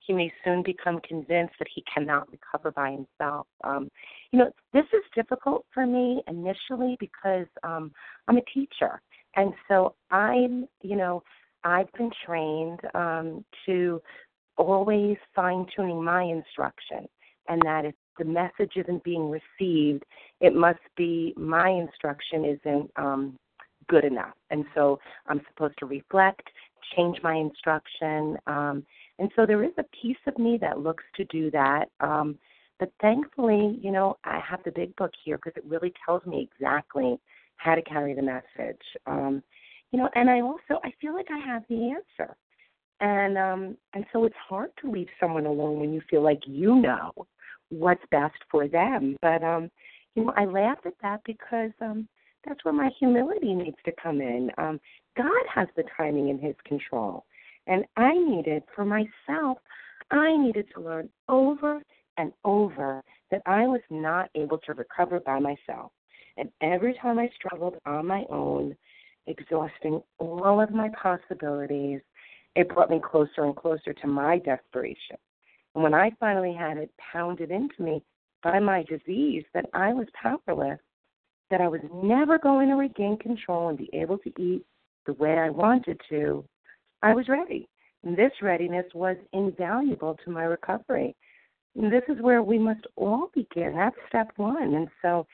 [0.07, 3.47] he may soon become convinced that he cannot recover by himself.
[3.65, 3.91] Um,
[4.31, 7.93] you know, this is difficult for me initially because um,
[8.29, 9.01] I'm a teacher.
[9.35, 11.23] And so I'm, you know,
[11.65, 14.01] I've been trained um, to
[14.57, 17.07] always fine tuning my instruction,
[17.49, 20.05] and that if the message isn't being received,
[20.41, 23.37] it must be my instruction isn't um,
[23.89, 24.35] good enough.
[24.51, 26.49] And so I'm supposed to reflect,
[26.97, 28.39] change my instruction.
[28.47, 28.85] Um,
[29.19, 31.87] and so there is a piece of me that looks to do that.
[32.01, 32.39] Um,
[32.79, 36.49] but thankfully, you know, I have the big book here because it really tells me
[36.53, 37.19] exactly
[37.57, 38.83] how to carry the message.
[39.07, 39.43] Um,
[39.93, 42.37] you know, and I also I feel like I have the answer.
[43.01, 46.77] And um and so it's hard to leave someone alone when you feel like you
[46.77, 47.13] know
[47.71, 49.17] what's best for them.
[49.23, 49.71] But um,
[50.15, 52.09] you know, I laugh at that because um
[52.47, 54.51] that's where my humility needs to come in.
[54.59, 54.81] Um,
[55.17, 57.25] God has the timing in his control.
[57.67, 59.59] And I needed for myself,
[60.11, 61.83] I needed to learn over
[62.17, 65.91] and over that I was not able to recover by myself.
[66.37, 68.77] And every time I struggled on my own,
[69.27, 72.01] exhausting all of my possibilities,
[72.55, 75.17] it brought me closer and closer to my desperation.
[75.75, 78.03] And when I finally had it pounded into me
[78.43, 80.79] by my disease that I was powerless,
[81.51, 84.65] that I was never going to regain control and be able to eat
[85.07, 86.45] the way I wanted to,
[87.03, 87.69] I was ready.
[88.05, 91.17] And this readiness was invaluable to my recovery.
[91.75, 93.75] And this is where we must all begin.
[93.75, 94.75] That's step one.
[94.75, 95.27] And so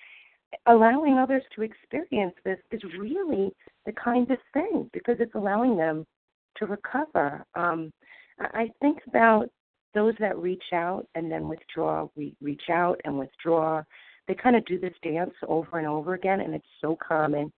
[0.66, 3.52] allowing others to experience this is really
[3.86, 6.06] the kindest thing because it's allowing them
[6.56, 7.44] to recover.
[7.54, 7.92] Um,
[8.38, 9.48] I think about
[9.94, 13.82] those that reach out and then withdraw, we reach out and withdraw.
[14.26, 17.52] They kind of do this dance over and over again, and it's so common.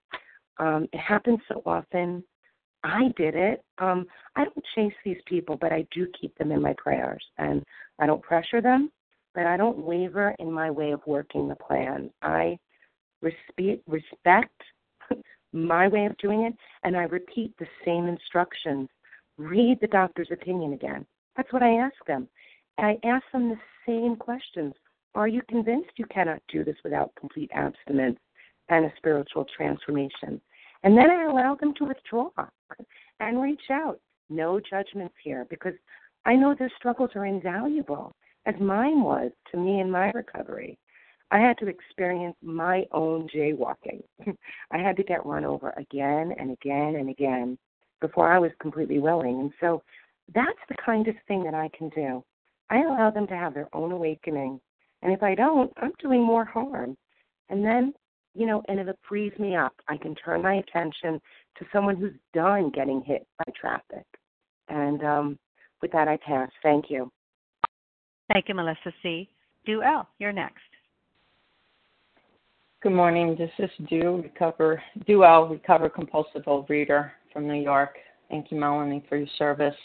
[0.57, 2.23] Um, it happens so often.
[2.85, 3.63] I did it.
[3.79, 7.63] Um, I don't chase these people, but I do keep them in my prayers, and
[7.97, 8.91] I don't pressure them,
[9.33, 12.11] but I don't waver in my way of working the plan.
[12.21, 12.59] I
[13.23, 14.61] respect respect
[15.51, 16.53] my way of doing it,
[16.83, 18.87] and I repeat the same instructions.
[19.37, 21.07] Read the doctor's opinion again.
[21.35, 22.29] That's what I ask them.
[22.77, 24.75] I ask them the same questions.
[25.15, 28.19] Are you convinced you cannot do this without complete abstinence
[28.69, 30.39] and a spiritual transformation?
[30.85, 32.29] And then I allow them to withdraw
[33.19, 33.99] and reach out.
[34.29, 35.73] No judgments here because
[36.25, 38.15] I know their struggles are invaluable,
[38.45, 40.77] as mine was to me in my recovery.
[41.31, 44.03] I had to experience my own jaywalking.
[44.71, 47.57] I had to get run over again and again and again
[47.99, 49.39] before I was completely willing.
[49.39, 49.81] And so
[50.33, 52.23] that's the kindest thing that I can do.
[52.69, 54.59] I allow them to have their own awakening
[55.01, 56.95] And if I don't, I'm doing more harm.
[57.49, 57.93] And then,
[58.35, 61.21] you know, and if it frees me up, I can turn my attention
[61.57, 64.05] to someone who's done getting hit by traffic.
[64.67, 65.39] And um,
[65.81, 66.49] with that, I pass.
[66.61, 67.11] Thank you.
[68.31, 69.29] Thank you, Melissa C.
[69.65, 70.59] Do L, you're next.
[72.83, 73.35] Good morning.
[73.37, 77.95] This is Do Recover Duel Recover Compulsive Overeater from New York.
[78.29, 79.75] Thank you, Melanie, for your service.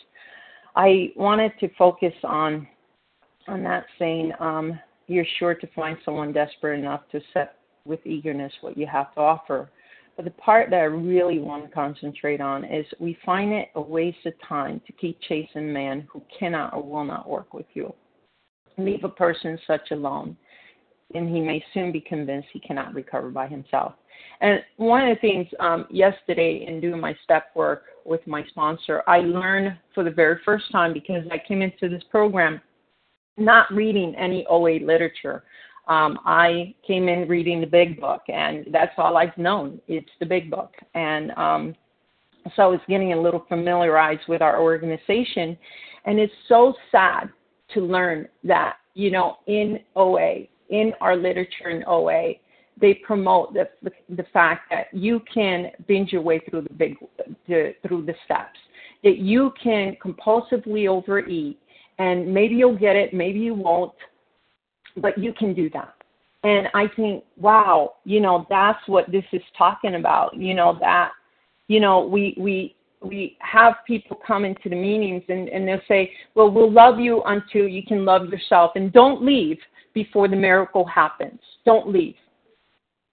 [0.77, 2.67] I wanted to focus on
[3.49, 8.53] on that saying, um, you're sure to find someone desperate enough to accept with eagerness
[8.61, 9.70] what you have to offer.
[10.16, 13.81] But the part that I really want to concentrate on is we find it a
[13.81, 17.95] waste of time to keep chasing men who cannot or will not work with you.
[18.76, 20.37] Leave a person such alone
[21.14, 23.95] and he may soon be convinced he cannot recover by himself.
[24.41, 29.03] And one of the things um, yesterday in doing my step work with my sponsor,
[29.07, 32.61] I learned for the very first time because I came into this program
[33.37, 35.45] not reading any OA literature.
[35.91, 39.80] Um, I came in reading the big book, and that's all I've known.
[39.88, 40.72] It's the big book.
[40.95, 41.74] And um,
[42.55, 45.59] so I was getting a little familiarized with our organization.
[46.05, 47.28] And it's so sad
[47.74, 52.34] to learn that, you know, in OA, in our literature in OA,
[52.80, 56.95] they promote the, the, the fact that you can binge your way through the big
[57.49, 58.59] the, through the steps,
[59.03, 61.59] that you can compulsively overeat,
[61.99, 63.93] and maybe you'll get it, maybe you won't,
[64.97, 65.95] but you can do that.
[66.43, 70.34] And I think, wow, you know, that's what this is talking about.
[70.34, 71.11] You know that,
[71.68, 76.12] you know, we we we have people come into the meetings and, and they'll say,
[76.34, 79.59] well, we'll love you until you can love yourself, and don't leave
[79.95, 81.41] before the miracle happens.
[81.64, 82.14] Don't leave.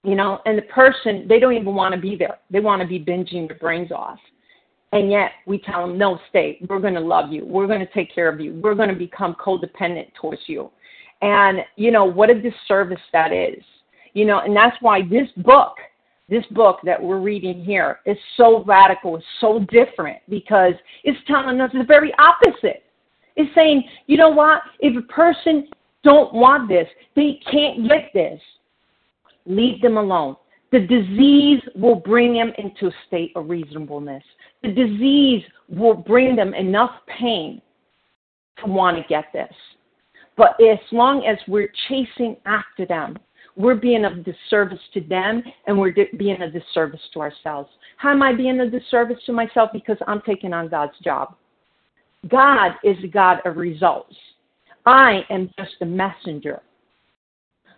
[0.03, 2.37] You know, and the person, they don't even want to be there.
[2.49, 4.19] They want to be binging their brains off.
[4.93, 6.59] And yet we tell them, no, stay.
[6.69, 7.45] We're going to love you.
[7.45, 8.53] We're going to take care of you.
[8.63, 10.69] We're going to become codependent towards you.
[11.21, 13.63] And, you know, what a disservice that is.
[14.13, 15.75] You know, and that's why this book,
[16.29, 21.61] this book that we're reading here is so radical, is so different because it's telling
[21.61, 22.83] us the very opposite.
[23.35, 24.61] It's saying, you know what?
[24.79, 25.67] If a person
[26.07, 26.87] don't want this.
[27.15, 28.39] They can't get this.
[29.45, 30.37] Leave them alone.
[30.71, 34.23] The disease will bring them into a state of reasonableness.
[34.63, 37.61] The disease will bring them enough pain
[38.59, 39.53] to want to get this.
[40.37, 43.17] But as long as we're chasing after them,
[43.55, 47.69] we're being of disservice to them and we're being a disservice to ourselves.
[47.97, 49.71] How am I being a disservice to myself?
[49.73, 51.35] Because I'm taking on God's job.
[52.27, 54.15] God is the God of results.
[54.85, 56.61] I am just a messenger.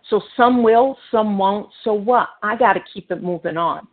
[0.10, 1.70] So some will, some won't.
[1.84, 2.30] So what?
[2.44, 3.88] I got to keep it moving on.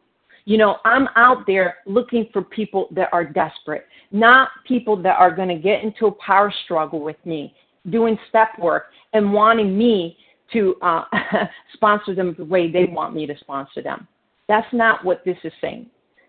[0.45, 5.35] You know, I'm out there looking for people that are desperate, not people that are
[5.35, 7.55] going to get into a power struggle with me,
[7.91, 10.17] doing step work and wanting me
[10.53, 11.05] to uh,
[11.75, 14.07] sponsor them the way they want me to sponsor them.
[14.49, 15.87] That's not what this is saying.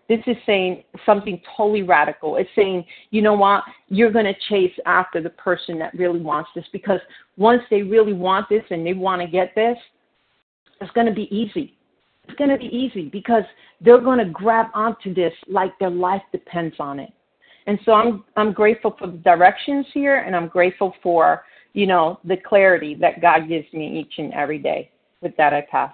[0.08, 2.36] This is saying something totally radical.
[2.36, 6.48] It's saying, you know what, you're going to chase after the person that really wants
[6.54, 7.00] this because
[7.36, 9.76] once they really want this and they want to get this,
[10.80, 11.76] it's going to be easy.
[12.26, 13.44] It's going to be easy because
[13.80, 17.10] they're going to grab onto this like their life depends on it.
[17.68, 21.44] And so I'm I'm grateful for the directions here, and I'm grateful for
[21.74, 24.90] you know the clarity that God gives me each and every day.
[25.20, 25.92] With that, I pass.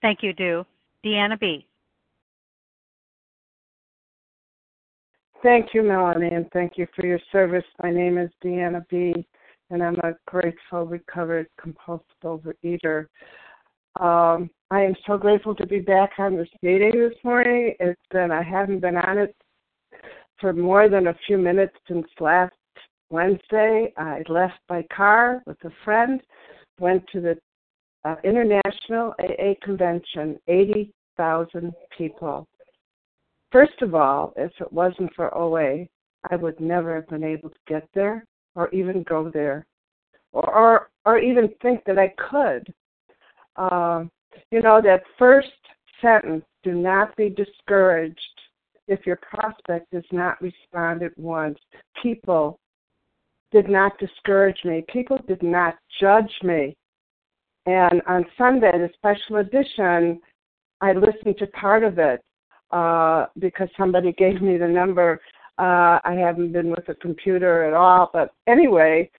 [0.00, 0.64] Thank you, Do.
[1.04, 1.66] Deanna B.
[5.42, 7.64] Thank you, Melanie, and thank you for your service.
[7.82, 9.26] My name is Deanna B.,
[9.70, 13.06] and I'm a grateful, recovered, compulsive overeater.
[13.98, 17.74] Um, I am so grateful to be back on this meeting this morning.
[17.80, 19.34] It's been I haven't been on it
[20.42, 22.52] for more than a few minutes since last
[23.08, 23.92] Wednesday.
[23.96, 26.20] I left by car with a friend,
[26.78, 27.38] went to the
[28.04, 32.46] uh, International AA Convention, 80,000 people.
[33.52, 35.86] First of all, if it wasn't for OA,
[36.30, 38.24] I would never have been able to get there
[38.56, 39.64] or even go there
[40.32, 42.72] or or, or even think that I could.
[43.56, 44.04] Uh,
[44.50, 45.48] you know, that first
[46.00, 48.31] sentence, do not be discouraged
[48.92, 51.58] if your prospect does not respond at once.
[52.02, 52.58] People
[53.50, 54.84] did not discourage me.
[54.92, 56.76] People did not judge me.
[57.66, 60.20] And on Sunday, the special edition,
[60.80, 62.22] I listened to part of it
[62.70, 65.20] uh, because somebody gave me the number.
[65.58, 69.10] Uh, I haven't been with a computer at all, but anyway,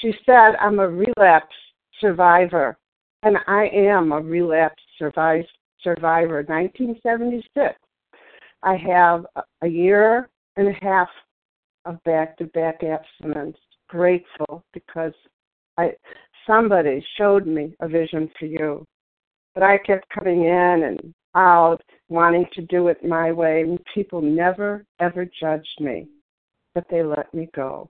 [0.00, 1.56] she said I'm a relapse
[2.00, 2.76] survivor,
[3.22, 5.48] and I am a relapse survivor.
[5.84, 7.74] 1976.
[8.62, 9.26] I have
[9.62, 11.08] a year and a half
[11.84, 13.56] of back-to-back abstinence.
[13.88, 15.14] Grateful because
[15.78, 15.92] I
[16.46, 18.84] somebody showed me a vision for you.
[19.54, 21.78] But I kept coming in and out,
[22.08, 26.08] wanting to do it my way, and people never, ever judged me,
[26.74, 27.88] but they let me go.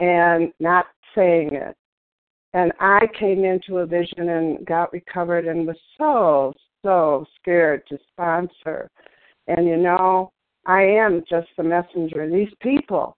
[0.00, 1.76] And not saying it.
[2.54, 7.98] And I came into a vision and got recovered and was so, so scared to
[8.12, 8.90] sponsor.
[9.48, 10.30] And you know,
[10.66, 12.28] I am just the messenger.
[12.30, 13.16] These people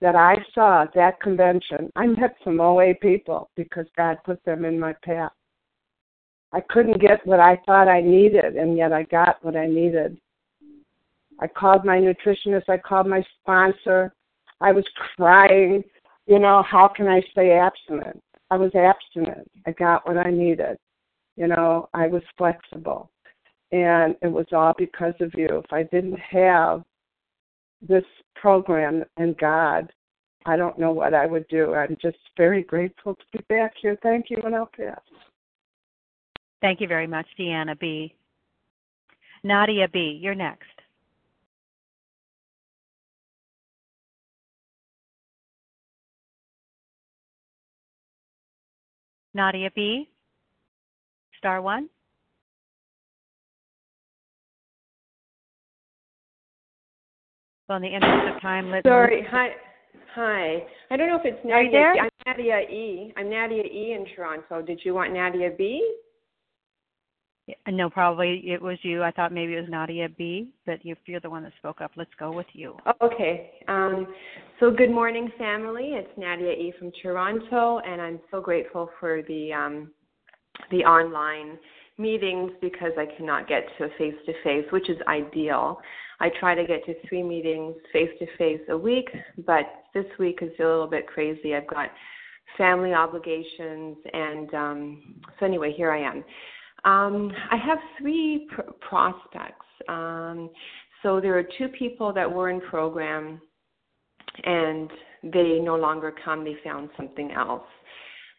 [0.00, 4.64] that I saw at that convention, I met some OA people because God put them
[4.64, 5.32] in my path.
[6.52, 10.18] I couldn't get what I thought I needed, and yet I got what I needed.
[11.40, 14.12] I called my nutritionist, I called my sponsor.
[14.60, 14.84] I was
[15.16, 15.84] crying,
[16.26, 18.22] you know, how can I stay abstinent?
[18.50, 19.50] I was abstinent.
[19.66, 20.78] I got what I needed.
[21.36, 23.10] You know, I was flexible.
[23.72, 25.48] And it was all because of you.
[25.64, 26.84] If I didn't have
[27.86, 28.04] this
[28.34, 29.92] program and God,
[30.46, 31.74] I don't know what I would do.
[31.74, 33.98] I'm just very grateful to be back here.
[34.02, 35.00] Thank you, and I'll pass.
[36.60, 38.14] Thank you very much, Deanna B.
[39.42, 40.64] Nadia B., you're next.
[49.34, 50.08] Nadia B.,
[51.38, 51.88] star one.
[57.68, 58.84] Well, in the interest of time, let's.
[58.86, 59.26] Sorry.
[59.30, 59.48] Hi.
[60.14, 60.62] Hi.
[60.90, 61.54] I don't know if it's Nadia.
[61.54, 61.94] Are you there?
[61.94, 63.12] I'm Nadia E.
[63.16, 64.62] I'm Nadia E in Toronto.
[64.62, 65.96] Did you want Nadia B?
[67.68, 69.02] No, probably it was you.
[69.02, 71.92] I thought maybe it was Nadia B, but if you're the one that spoke up,
[71.96, 72.76] let's go with you.
[72.86, 73.52] Oh, okay.
[73.68, 74.14] Um,
[74.58, 75.90] so good morning, family.
[75.92, 79.90] It's Nadia E from Toronto, and I'm so grateful for the um,
[80.70, 81.58] the online
[81.98, 85.80] meetings because I cannot get to a face to face, which is ideal.
[86.20, 89.08] I try to get to three meetings face to face a week,
[89.46, 91.54] but this week is a little bit crazy.
[91.54, 91.90] I've got
[92.56, 96.24] family obligations, and um, so anyway, here I am.
[96.84, 99.66] Um, I have three pr- prospects.
[99.88, 100.50] Um,
[101.02, 103.40] so there are two people that were in program,
[104.44, 104.90] and
[105.22, 106.44] they no longer come.
[106.44, 107.66] They found something else.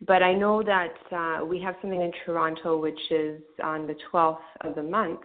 [0.06, 4.38] But I know that uh, we have something in Toronto, which is on the 12th
[4.62, 5.22] of the month.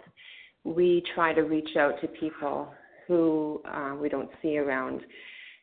[0.64, 2.72] We try to reach out to people
[3.06, 5.02] who uh, we don't see around.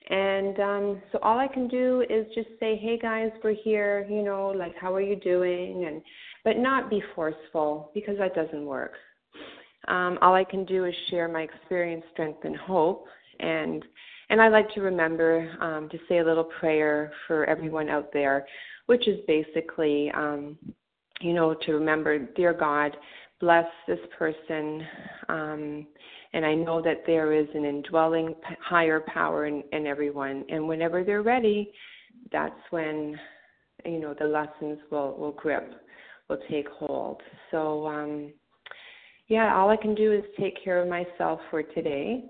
[0.09, 4.07] And um, so all I can do is just say, "Hey guys, we're here.
[4.09, 6.01] You know, like how are you doing?" And
[6.43, 8.93] but not be forceful because that doesn't work.
[9.87, 13.05] Um, all I can do is share my experience, strength, and hope.
[13.39, 13.83] And
[14.29, 18.45] and I like to remember um, to say a little prayer for everyone out there,
[18.85, 20.57] which is basically, um,
[21.19, 22.95] you know, to remember, dear God,
[23.39, 24.85] bless this person.
[25.29, 25.87] Um,
[26.33, 30.45] and I know that there is an indwelling higher power in, in everyone.
[30.49, 31.71] And whenever they're ready,
[32.31, 33.19] that's when,
[33.83, 35.73] you know, the lessons will, will grip,
[36.29, 37.21] will take hold.
[37.49, 38.31] So, um,
[39.27, 42.25] yeah, all I can do is take care of myself for today.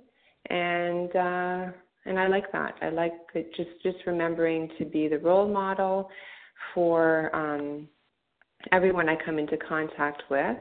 [0.50, 1.72] And, uh,
[2.10, 2.76] and I like that.
[2.82, 3.14] I like
[3.56, 6.10] just, just remembering to be the role model
[6.74, 7.88] for um,
[8.72, 10.58] everyone I come into contact with.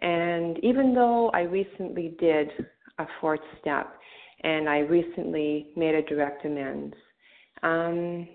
[0.00, 2.50] And even though I recently did
[2.98, 3.94] a fourth step
[4.42, 6.94] and I recently made a direct amends,
[7.62, 8.26] um,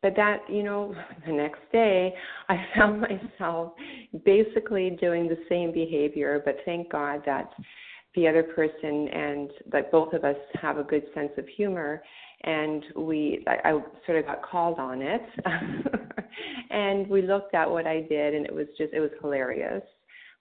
[0.00, 0.94] but that, you know,
[1.26, 2.14] the next day
[2.48, 3.72] I found myself
[4.24, 7.50] basically doing the same behavior, but thank God that
[8.16, 12.02] the other person and that both of us have a good sense of humor
[12.42, 15.22] and we I, I sort of got called on it.
[16.70, 19.82] And we looked at what I did and it was just it was hilarious.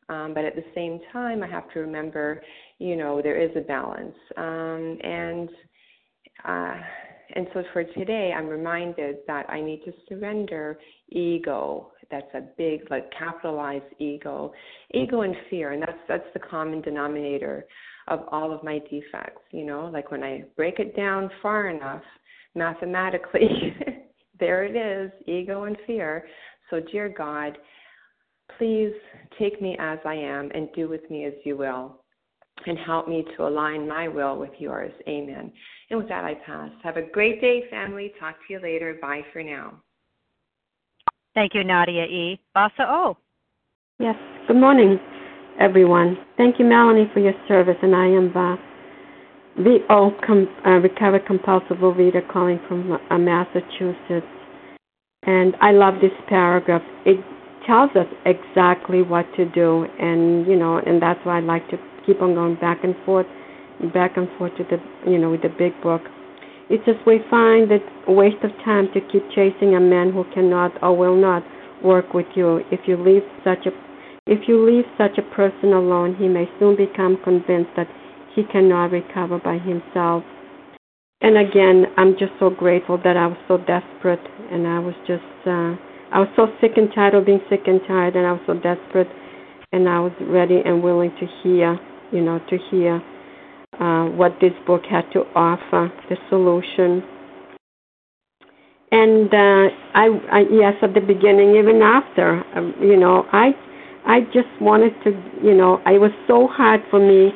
[0.10, 2.42] Um, but at the same time I have to remember
[2.80, 4.16] you know there is a balance.
[4.38, 5.50] Um, and
[6.44, 6.76] uh,
[7.34, 10.78] and so for today I'm reminded that I need to surrender
[11.10, 11.92] ego.
[12.12, 14.54] That's a big like capitalized ego.
[14.94, 17.66] Ego and fear and that's that's the common denominator
[18.08, 19.90] of all of my defects you know?
[19.92, 22.04] Like when i break it down far enough
[22.54, 23.76] mathematically
[24.40, 26.26] there it is ego and fear.
[26.70, 27.58] So dear god
[28.58, 28.94] please
[29.40, 32.05] take me as i am and do with me as you will
[32.68, 35.52] and help me to align my will with yours amen
[35.90, 39.22] and with that i pass have a great day family talk to you later bye
[39.32, 39.82] for now
[41.36, 42.40] Thank you, Nadia E.
[42.54, 43.18] Vasa O.
[44.00, 44.16] Yes.
[44.48, 44.98] Good morning,
[45.60, 46.18] everyone.
[46.38, 47.76] Thank you, Melanie, for your service.
[47.82, 48.56] And I am uh,
[49.62, 54.26] VO, com- uh, recovered compulsive overeater, calling from uh, Massachusetts.
[55.24, 56.82] And I love this paragraph.
[57.06, 57.20] It
[57.68, 61.78] tells us exactly what to do, and you know, and that's why I like to
[62.06, 63.28] keep on going back and forth,
[63.94, 64.78] back and forth to the,
[65.10, 66.02] you know, with the big book.
[66.70, 70.24] It's says we find it a waste of time to keep chasing a man who
[70.34, 71.44] cannot or will not
[71.84, 72.62] work with you.
[72.72, 73.72] If you leave such a
[74.28, 77.88] if you leave such a person alone, he may soon become convinced that
[78.34, 80.24] he cannot recover by himself.
[81.22, 85.22] And again, I'm just so grateful that I was so desperate and I was just
[85.46, 85.78] uh
[86.12, 88.54] I was so sick and tired of being sick and tired and I was so
[88.54, 89.10] desperate
[89.72, 91.80] and I was ready and willing to hear,
[92.16, 93.04] you know, to hear
[93.80, 97.04] uh, what this book had to offer, the solution.
[98.92, 103.52] And uh, I, I, yes, at the beginning, even after, um, you know, I,
[104.06, 105.12] I just wanted to,
[105.44, 107.32] you know, it was so hard for me,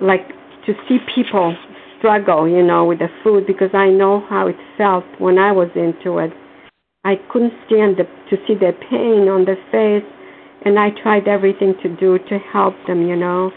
[0.00, 0.28] like
[0.66, 1.56] to see people
[1.98, 5.68] struggle, you know, with the food because I know how it felt when I was
[5.76, 6.32] into it.
[7.04, 10.08] I couldn't stand the, to see their pain on their face,
[10.64, 13.50] and I tried everything to do to help them, you know.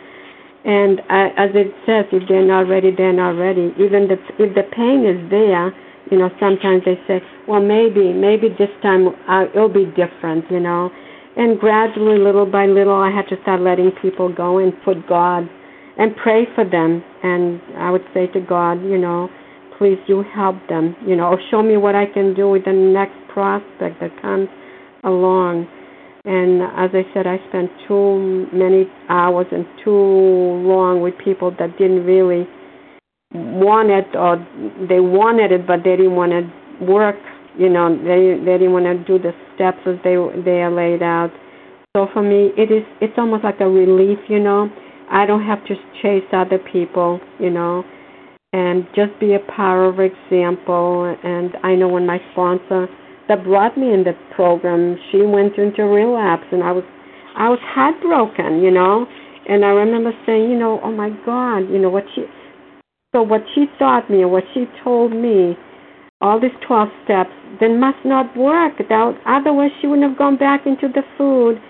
[0.65, 3.71] And uh, as it says, if they're not ready, they're not ready.
[3.77, 5.73] Even the, if the pain is there,
[6.09, 10.59] you know, sometimes they say, well, maybe, maybe this time uh, it'll be different, you
[10.59, 10.89] know.
[11.37, 15.47] And gradually, little by little, I had to start letting people go and put God
[15.97, 17.03] and pray for them.
[17.23, 19.29] And I would say to God, you know,
[19.77, 22.73] please you help them, you know, or show me what I can do with the
[22.73, 24.47] next prospect that comes
[25.03, 25.67] along.
[26.25, 31.77] And as I said, I spent too many hours and too long with people that
[31.77, 32.47] didn't really
[33.31, 34.37] want it, or
[34.89, 37.15] they wanted it, but they didn't want to work.
[37.57, 41.03] You know, they they didn't want to do the steps as they they are laid
[41.03, 41.31] out.
[41.95, 44.17] So for me, it is it's almost like a relief.
[44.27, 44.69] You know,
[45.11, 47.19] I don't have to chase other people.
[47.39, 47.83] You know,
[48.51, 51.15] and just be a power of example.
[51.23, 52.87] And I know when my sponsor
[53.27, 56.83] that brought me in the program, she went into relapse, and I was,
[57.35, 59.07] I was heartbroken, you know.
[59.47, 62.25] And I remember saying, you know, oh my God, you know what she,
[63.13, 65.55] so what she taught me, what she told me,
[66.21, 68.73] all these twelve steps, then must not work.
[68.77, 71.61] That otherwise she wouldn't have gone back into the food.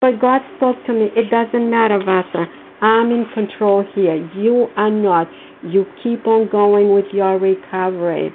[0.00, 1.08] But God spoke to me.
[1.16, 2.46] It doesn't matter, Vasa.
[2.80, 4.14] I'm in control here.
[4.36, 5.28] You are not.
[5.62, 8.32] You keep on going with your recovery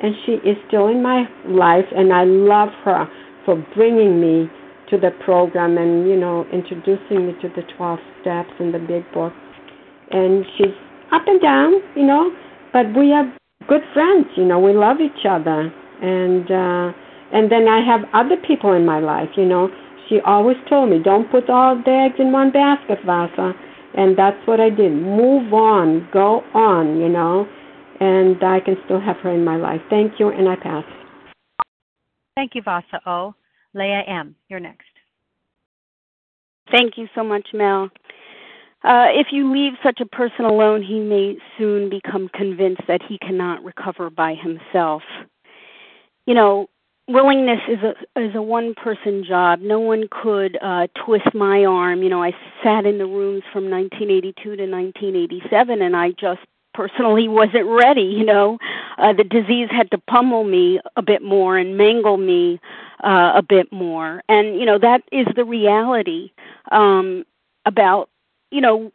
[0.00, 3.08] and she is still in my life and I love her
[3.44, 4.50] for bringing me
[4.90, 9.10] to the program and you know introducing me to the 12 steps and the big
[9.12, 9.32] book.
[10.10, 10.74] And she's
[11.12, 12.30] up and down you know
[12.72, 13.24] but we are
[13.68, 15.72] good friends you know we love each other.
[16.02, 16.92] And uh
[17.32, 19.70] and then I have other people in my life you know.
[20.08, 23.54] She always told me don't put all the eggs in one basket Vasa.
[23.94, 24.92] And that's what I did.
[24.92, 27.48] Move on go on you know
[28.00, 29.80] and I can still have her in my life.
[29.90, 30.84] Thank you, and I pass.
[32.34, 33.34] Thank you, Vasa O.
[33.74, 34.84] Leah M., you're next.
[36.70, 37.90] Thank you so much, Mel.
[38.84, 43.18] Uh, if you leave such a person alone, he may soon become convinced that he
[43.18, 45.02] cannot recover by himself.
[46.26, 46.68] You know,
[47.08, 49.60] willingness is a is a one person job.
[49.60, 52.02] No one could uh twist my arm.
[52.02, 52.32] You know, I
[52.62, 56.40] sat in the rooms from 1982 to 1987 and I just
[56.76, 58.58] personally wasn't ready you know.
[58.98, 62.60] Uh the disease had to pummel me a bit more and mangle me
[63.04, 64.22] uh a bit more.
[64.28, 66.32] And you know that is the reality
[66.70, 67.24] um
[67.64, 68.10] about
[68.50, 68.92] you know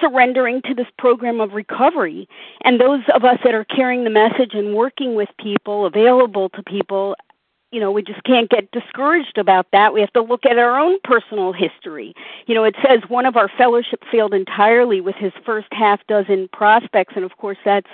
[0.00, 2.28] surrendering to this program of recovery.
[2.64, 6.62] And those of us that are carrying the message and working with people available to
[6.62, 7.14] people
[7.72, 9.92] you know we just can't get discouraged about that.
[9.92, 12.14] We have to look at our own personal history.
[12.46, 16.48] You know it says one of our fellowship failed entirely with his first half dozen
[16.52, 17.88] prospects and of course that's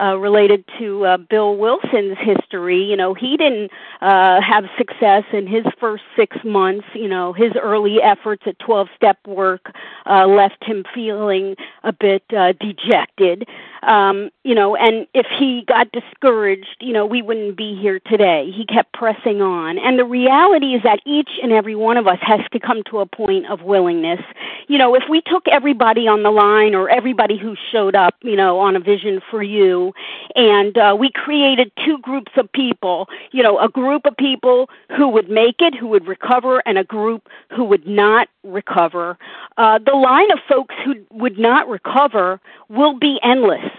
[0.00, 2.82] uh, related to uh, Bill Wilson's history.
[2.82, 3.70] You know, he didn't
[4.00, 6.86] uh, have success in his first six months.
[6.94, 9.72] You know, his early efforts at 12 step work
[10.06, 13.48] uh, left him feeling a bit uh, dejected.
[13.82, 18.50] Um, you know, and if he got discouraged, you know, we wouldn't be here today.
[18.54, 19.78] He kept pressing on.
[19.78, 23.00] And the reality is that each and every one of us has to come to
[23.00, 24.20] a point of willingness.
[24.68, 28.36] You know, if we took everybody on the line or everybody who showed up, you
[28.36, 29.89] know, on a vision for you,
[30.34, 33.08] and uh, we created two groups of people.
[33.32, 36.84] You know, a group of people who would make it, who would recover, and a
[36.84, 39.18] group who would not recover.
[39.56, 43.70] Uh, the line of folks who would not recover will be endless.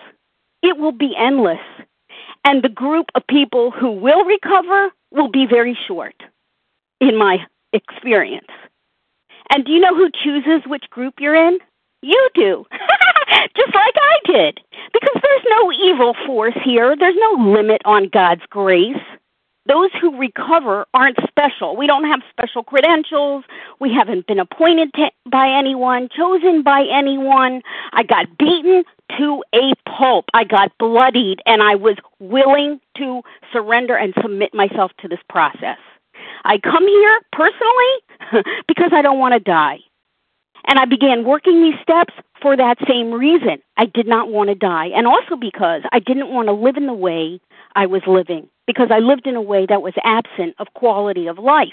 [0.62, 1.60] It will be endless.
[2.44, 6.16] And the group of people who will recover will be very short,
[7.00, 7.38] in my
[7.74, 8.48] experience.
[9.52, 11.60] And do you know who chooses which group you're in?
[12.02, 12.66] You do.
[13.56, 14.60] Just like I did.
[14.94, 18.98] Because there's no evil force here, there's no limit on God's grace.
[19.68, 21.78] Those who recover aren't special.
[21.78, 23.46] We don't have special credentials.
[23.80, 27.62] We haven't been appointed to, by anyone, chosen by anyone.
[27.94, 28.84] I got beaten
[29.20, 30.26] to a pulp.
[30.34, 33.22] I got bloodied, and I was willing to
[33.54, 35.78] surrender and submit myself to this process.
[36.44, 39.80] I come here personally because I don't want to die.
[40.68, 43.58] And I began working these steps for that same reason.
[43.78, 44.88] I did not want to die.
[44.88, 47.40] And also because I didn't want to live in the way
[47.76, 51.40] I was living, because I lived in a way that was absent of quality of
[51.40, 51.70] life.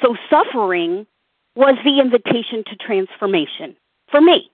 [0.00, 1.06] So suffering
[1.56, 3.76] was the invitation to transformation
[4.10, 4.50] for me.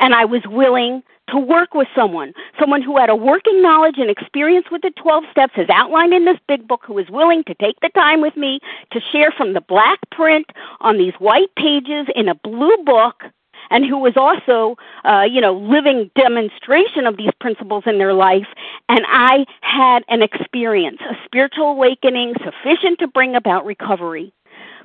[0.00, 1.02] And I was willing
[1.32, 5.24] to work with someone, someone who had a working knowledge and experience with the 12
[5.30, 8.36] steps as outlined in this big book, who was willing to take the time with
[8.36, 8.60] me
[8.92, 10.46] to share from the black print
[10.80, 13.24] on these white pages in a blue book
[13.70, 18.46] and who was also, uh, you know, living demonstration of these principles in their life.
[18.88, 24.32] And I had an experience, a spiritual awakening sufficient to bring about recovery.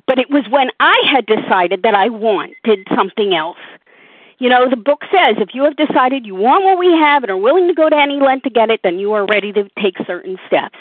[0.06, 3.58] But it was when I had decided that I wanted something else
[4.38, 7.30] you know, the book says if you have decided you want what we have and
[7.30, 9.68] are willing to go to any length to get it, then you are ready to
[9.82, 10.78] take certain steps.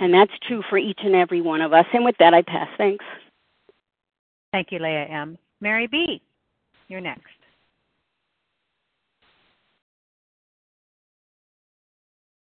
[0.00, 1.86] And that's true for each and every one of us.
[1.92, 2.68] And with that, I pass.
[2.78, 3.04] Thanks.
[4.52, 5.36] Thank you, Leah M.
[5.60, 6.22] Mary B.,
[6.88, 7.26] you're next.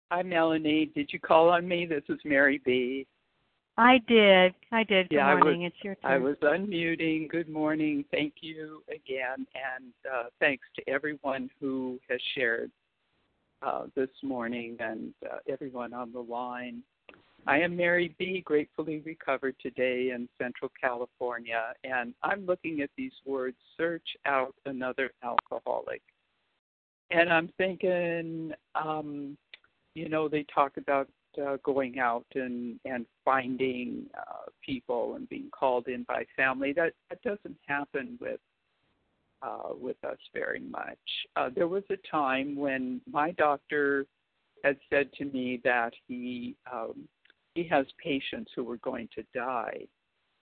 [0.09, 0.91] Hi, Melanie.
[0.95, 1.85] Did you call on me?
[1.85, 3.05] This is Mary B.
[3.77, 4.53] I did.
[4.71, 5.09] I did.
[5.09, 5.61] Good yeah, morning.
[5.61, 6.11] I was, it's your turn.
[6.11, 7.29] I was unmuting.
[7.29, 8.05] Good morning.
[8.11, 9.47] Thank you again.
[9.55, 12.69] And uh, thanks to everyone who has shared
[13.63, 16.83] uh, this morning and uh, everyone on the line.
[17.45, 21.73] I am Mary B., gratefully recovered today in Central California.
[21.83, 26.01] And I'm looking at these words search out another alcoholic.
[27.11, 29.37] And I'm thinking, um,
[29.93, 31.09] you know, they talk about
[31.41, 36.73] uh, going out and and finding uh, people and being called in by family.
[36.73, 38.39] That that doesn't happen with
[39.41, 40.97] uh, with us very much.
[41.35, 44.05] Uh, there was a time when my doctor
[44.63, 47.07] had said to me that he um,
[47.55, 49.81] he has patients who were going to die,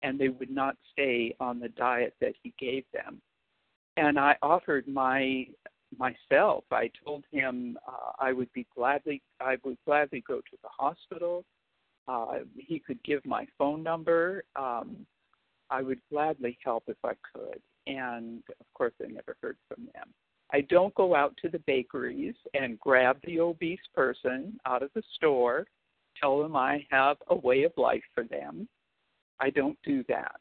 [0.03, 3.21] and they would not stay on the diet that he gave them.
[3.97, 5.47] And I offered my
[5.99, 6.65] myself.
[6.71, 11.45] I told him uh, I would be gladly I would gladly go to the hospital.
[12.09, 14.45] Uh, he could give my phone number.
[14.55, 15.07] Um,
[15.71, 17.61] I would gladly help if I could.
[17.87, 20.09] And of course, I never heard from them.
[20.53, 25.03] I don't go out to the bakeries and grab the obese person out of the
[25.17, 25.67] store,
[26.21, 28.69] tell them I have a way of life for them.
[29.41, 30.37] I don't do that.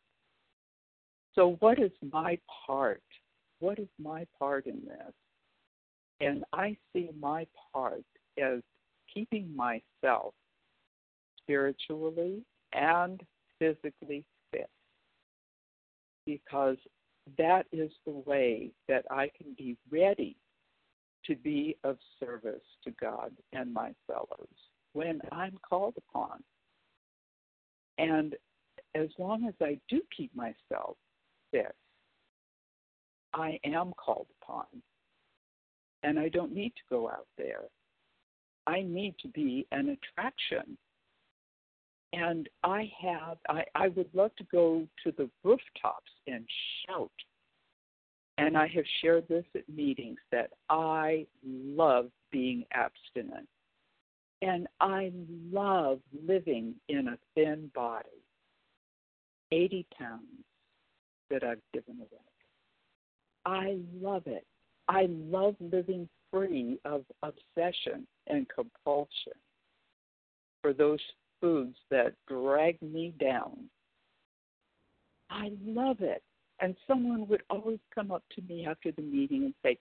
[1.33, 3.03] So, what is my part?
[3.59, 5.13] What is my part in this?
[6.21, 8.03] And I see my part
[8.41, 8.61] as
[9.13, 10.33] keeping myself
[11.41, 12.43] spiritually
[12.73, 13.21] and
[13.59, 14.69] physically fit
[16.25, 16.77] because
[17.37, 20.37] that is the way that I can be ready
[21.25, 24.47] to be of service to God and my fellows
[24.93, 26.43] when I'm called upon.
[27.97, 28.35] And
[28.93, 30.97] as long as I do keep myself
[31.51, 31.75] fit,
[33.33, 34.65] I am called upon
[36.05, 37.63] and I don't need to go out there.
[38.67, 40.77] I need to be an attraction.
[42.13, 46.45] And I have, I, I would love to go to the rooftops and
[46.85, 47.11] shout.
[48.37, 53.47] And I have shared this at meetings that I love being abstinent.
[54.41, 55.11] And I
[55.51, 58.09] love living in a thin body.
[59.51, 60.23] 80 pounds
[61.31, 62.21] that I've given away.
[63.45, 64.45] I love it.
[64.87, 69.33] I love living free of obsession and compulsion
[70.61, 70.99] for those
[71.41, 73.69] foods that drag me down.
[75.29, 76.23] I love it.
[76.59, 79.77] And someone would always come up to me after the meeting and say,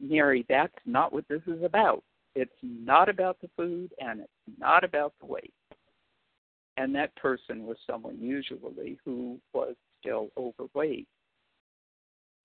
[0.00, 2.02] Mary, that's not what this is about.
[2.34, 5.54] It's not about the food and it's not about the weight.
[6.76, 11.08] And that person was someone usually who was still overweight.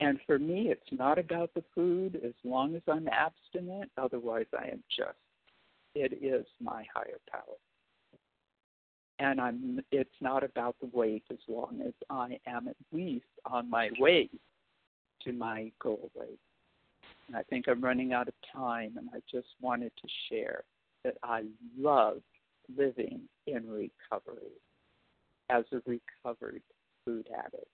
[0.04, 3.90] And for me, it's not about the food as long as I'm abstinent.
[3.98, 5.16] Otherwise, I am just,
[5.96, 7.56] it is my higher power.
[9.20, 13.70] And I'm, it's not about the weight as long as I am at least on
[13.70, 14.30] my way
[15.24, 16.40] to my goal weight.
[17.28, 20.64] And I think I'm running out of time, and I just wanted to share
[21.06, 21.44] that I
[21.80, 22.18] love
[22.78, 24.52] living in recovery
[25.50, 26.62] as a recovered
[27.06, 27.68] food addict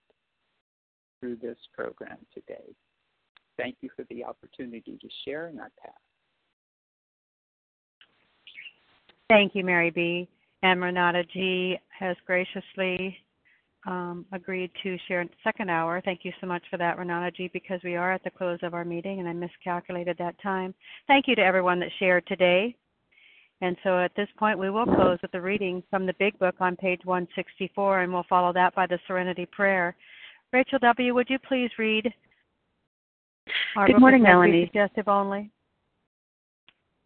[1.20, 2.74] through this program today.
[3.57, 5.93] Thank you for the opportunity to share, and I pass.
[9.28, 10.28] Thank you, Mary B.
[10.63, 11.78] And Renata G.
[11.97, 13.17] has graciously
[13.86, 16.01] um, agreed to share second hour.
[16.03, 18.74] Thank you so much for that, Renata G, because we are at the close of
[18.74, 20.74] our meeting and I miscalculated that time.
[21.07, 22.76] Thank you to everyone that shared today.
[23.61, 26.55] And so at this point, we will close with the reading from the Big Book
[26.61, 29.95] on page 164, and we'll follow that by the Serenity Prayer.
[30.52, 32.12] Rachel W., would you please read?
[33.86, 34.66] Good morning, Melanie.
[34.66, 35.52] Suggestive only.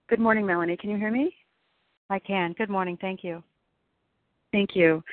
[0.09, 0.77] Good morning, Melanie.
[0.77, 1.35] Can you hear me?
[2.09, 2.53] I can.
[2.53, 2.97] Good morning.
[3.01, 3.43] Thank you.
[4.51, 5.03] Thank you.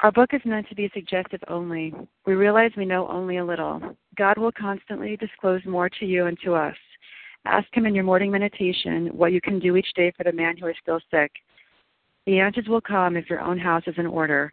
[0.00, 1.94] Our book is meant to be suggestive only.
[2.26, 3.80] We realize we know only a little.
[4.16, 6.76] God will constantly disclose more to you and to us.
[7.46, 10.56] Ask Him in your morning meditation what you can do each day for the man
[10.56, 11.32] who is still sick.
[12.26, 14.52] The answers will come if your own house is in order,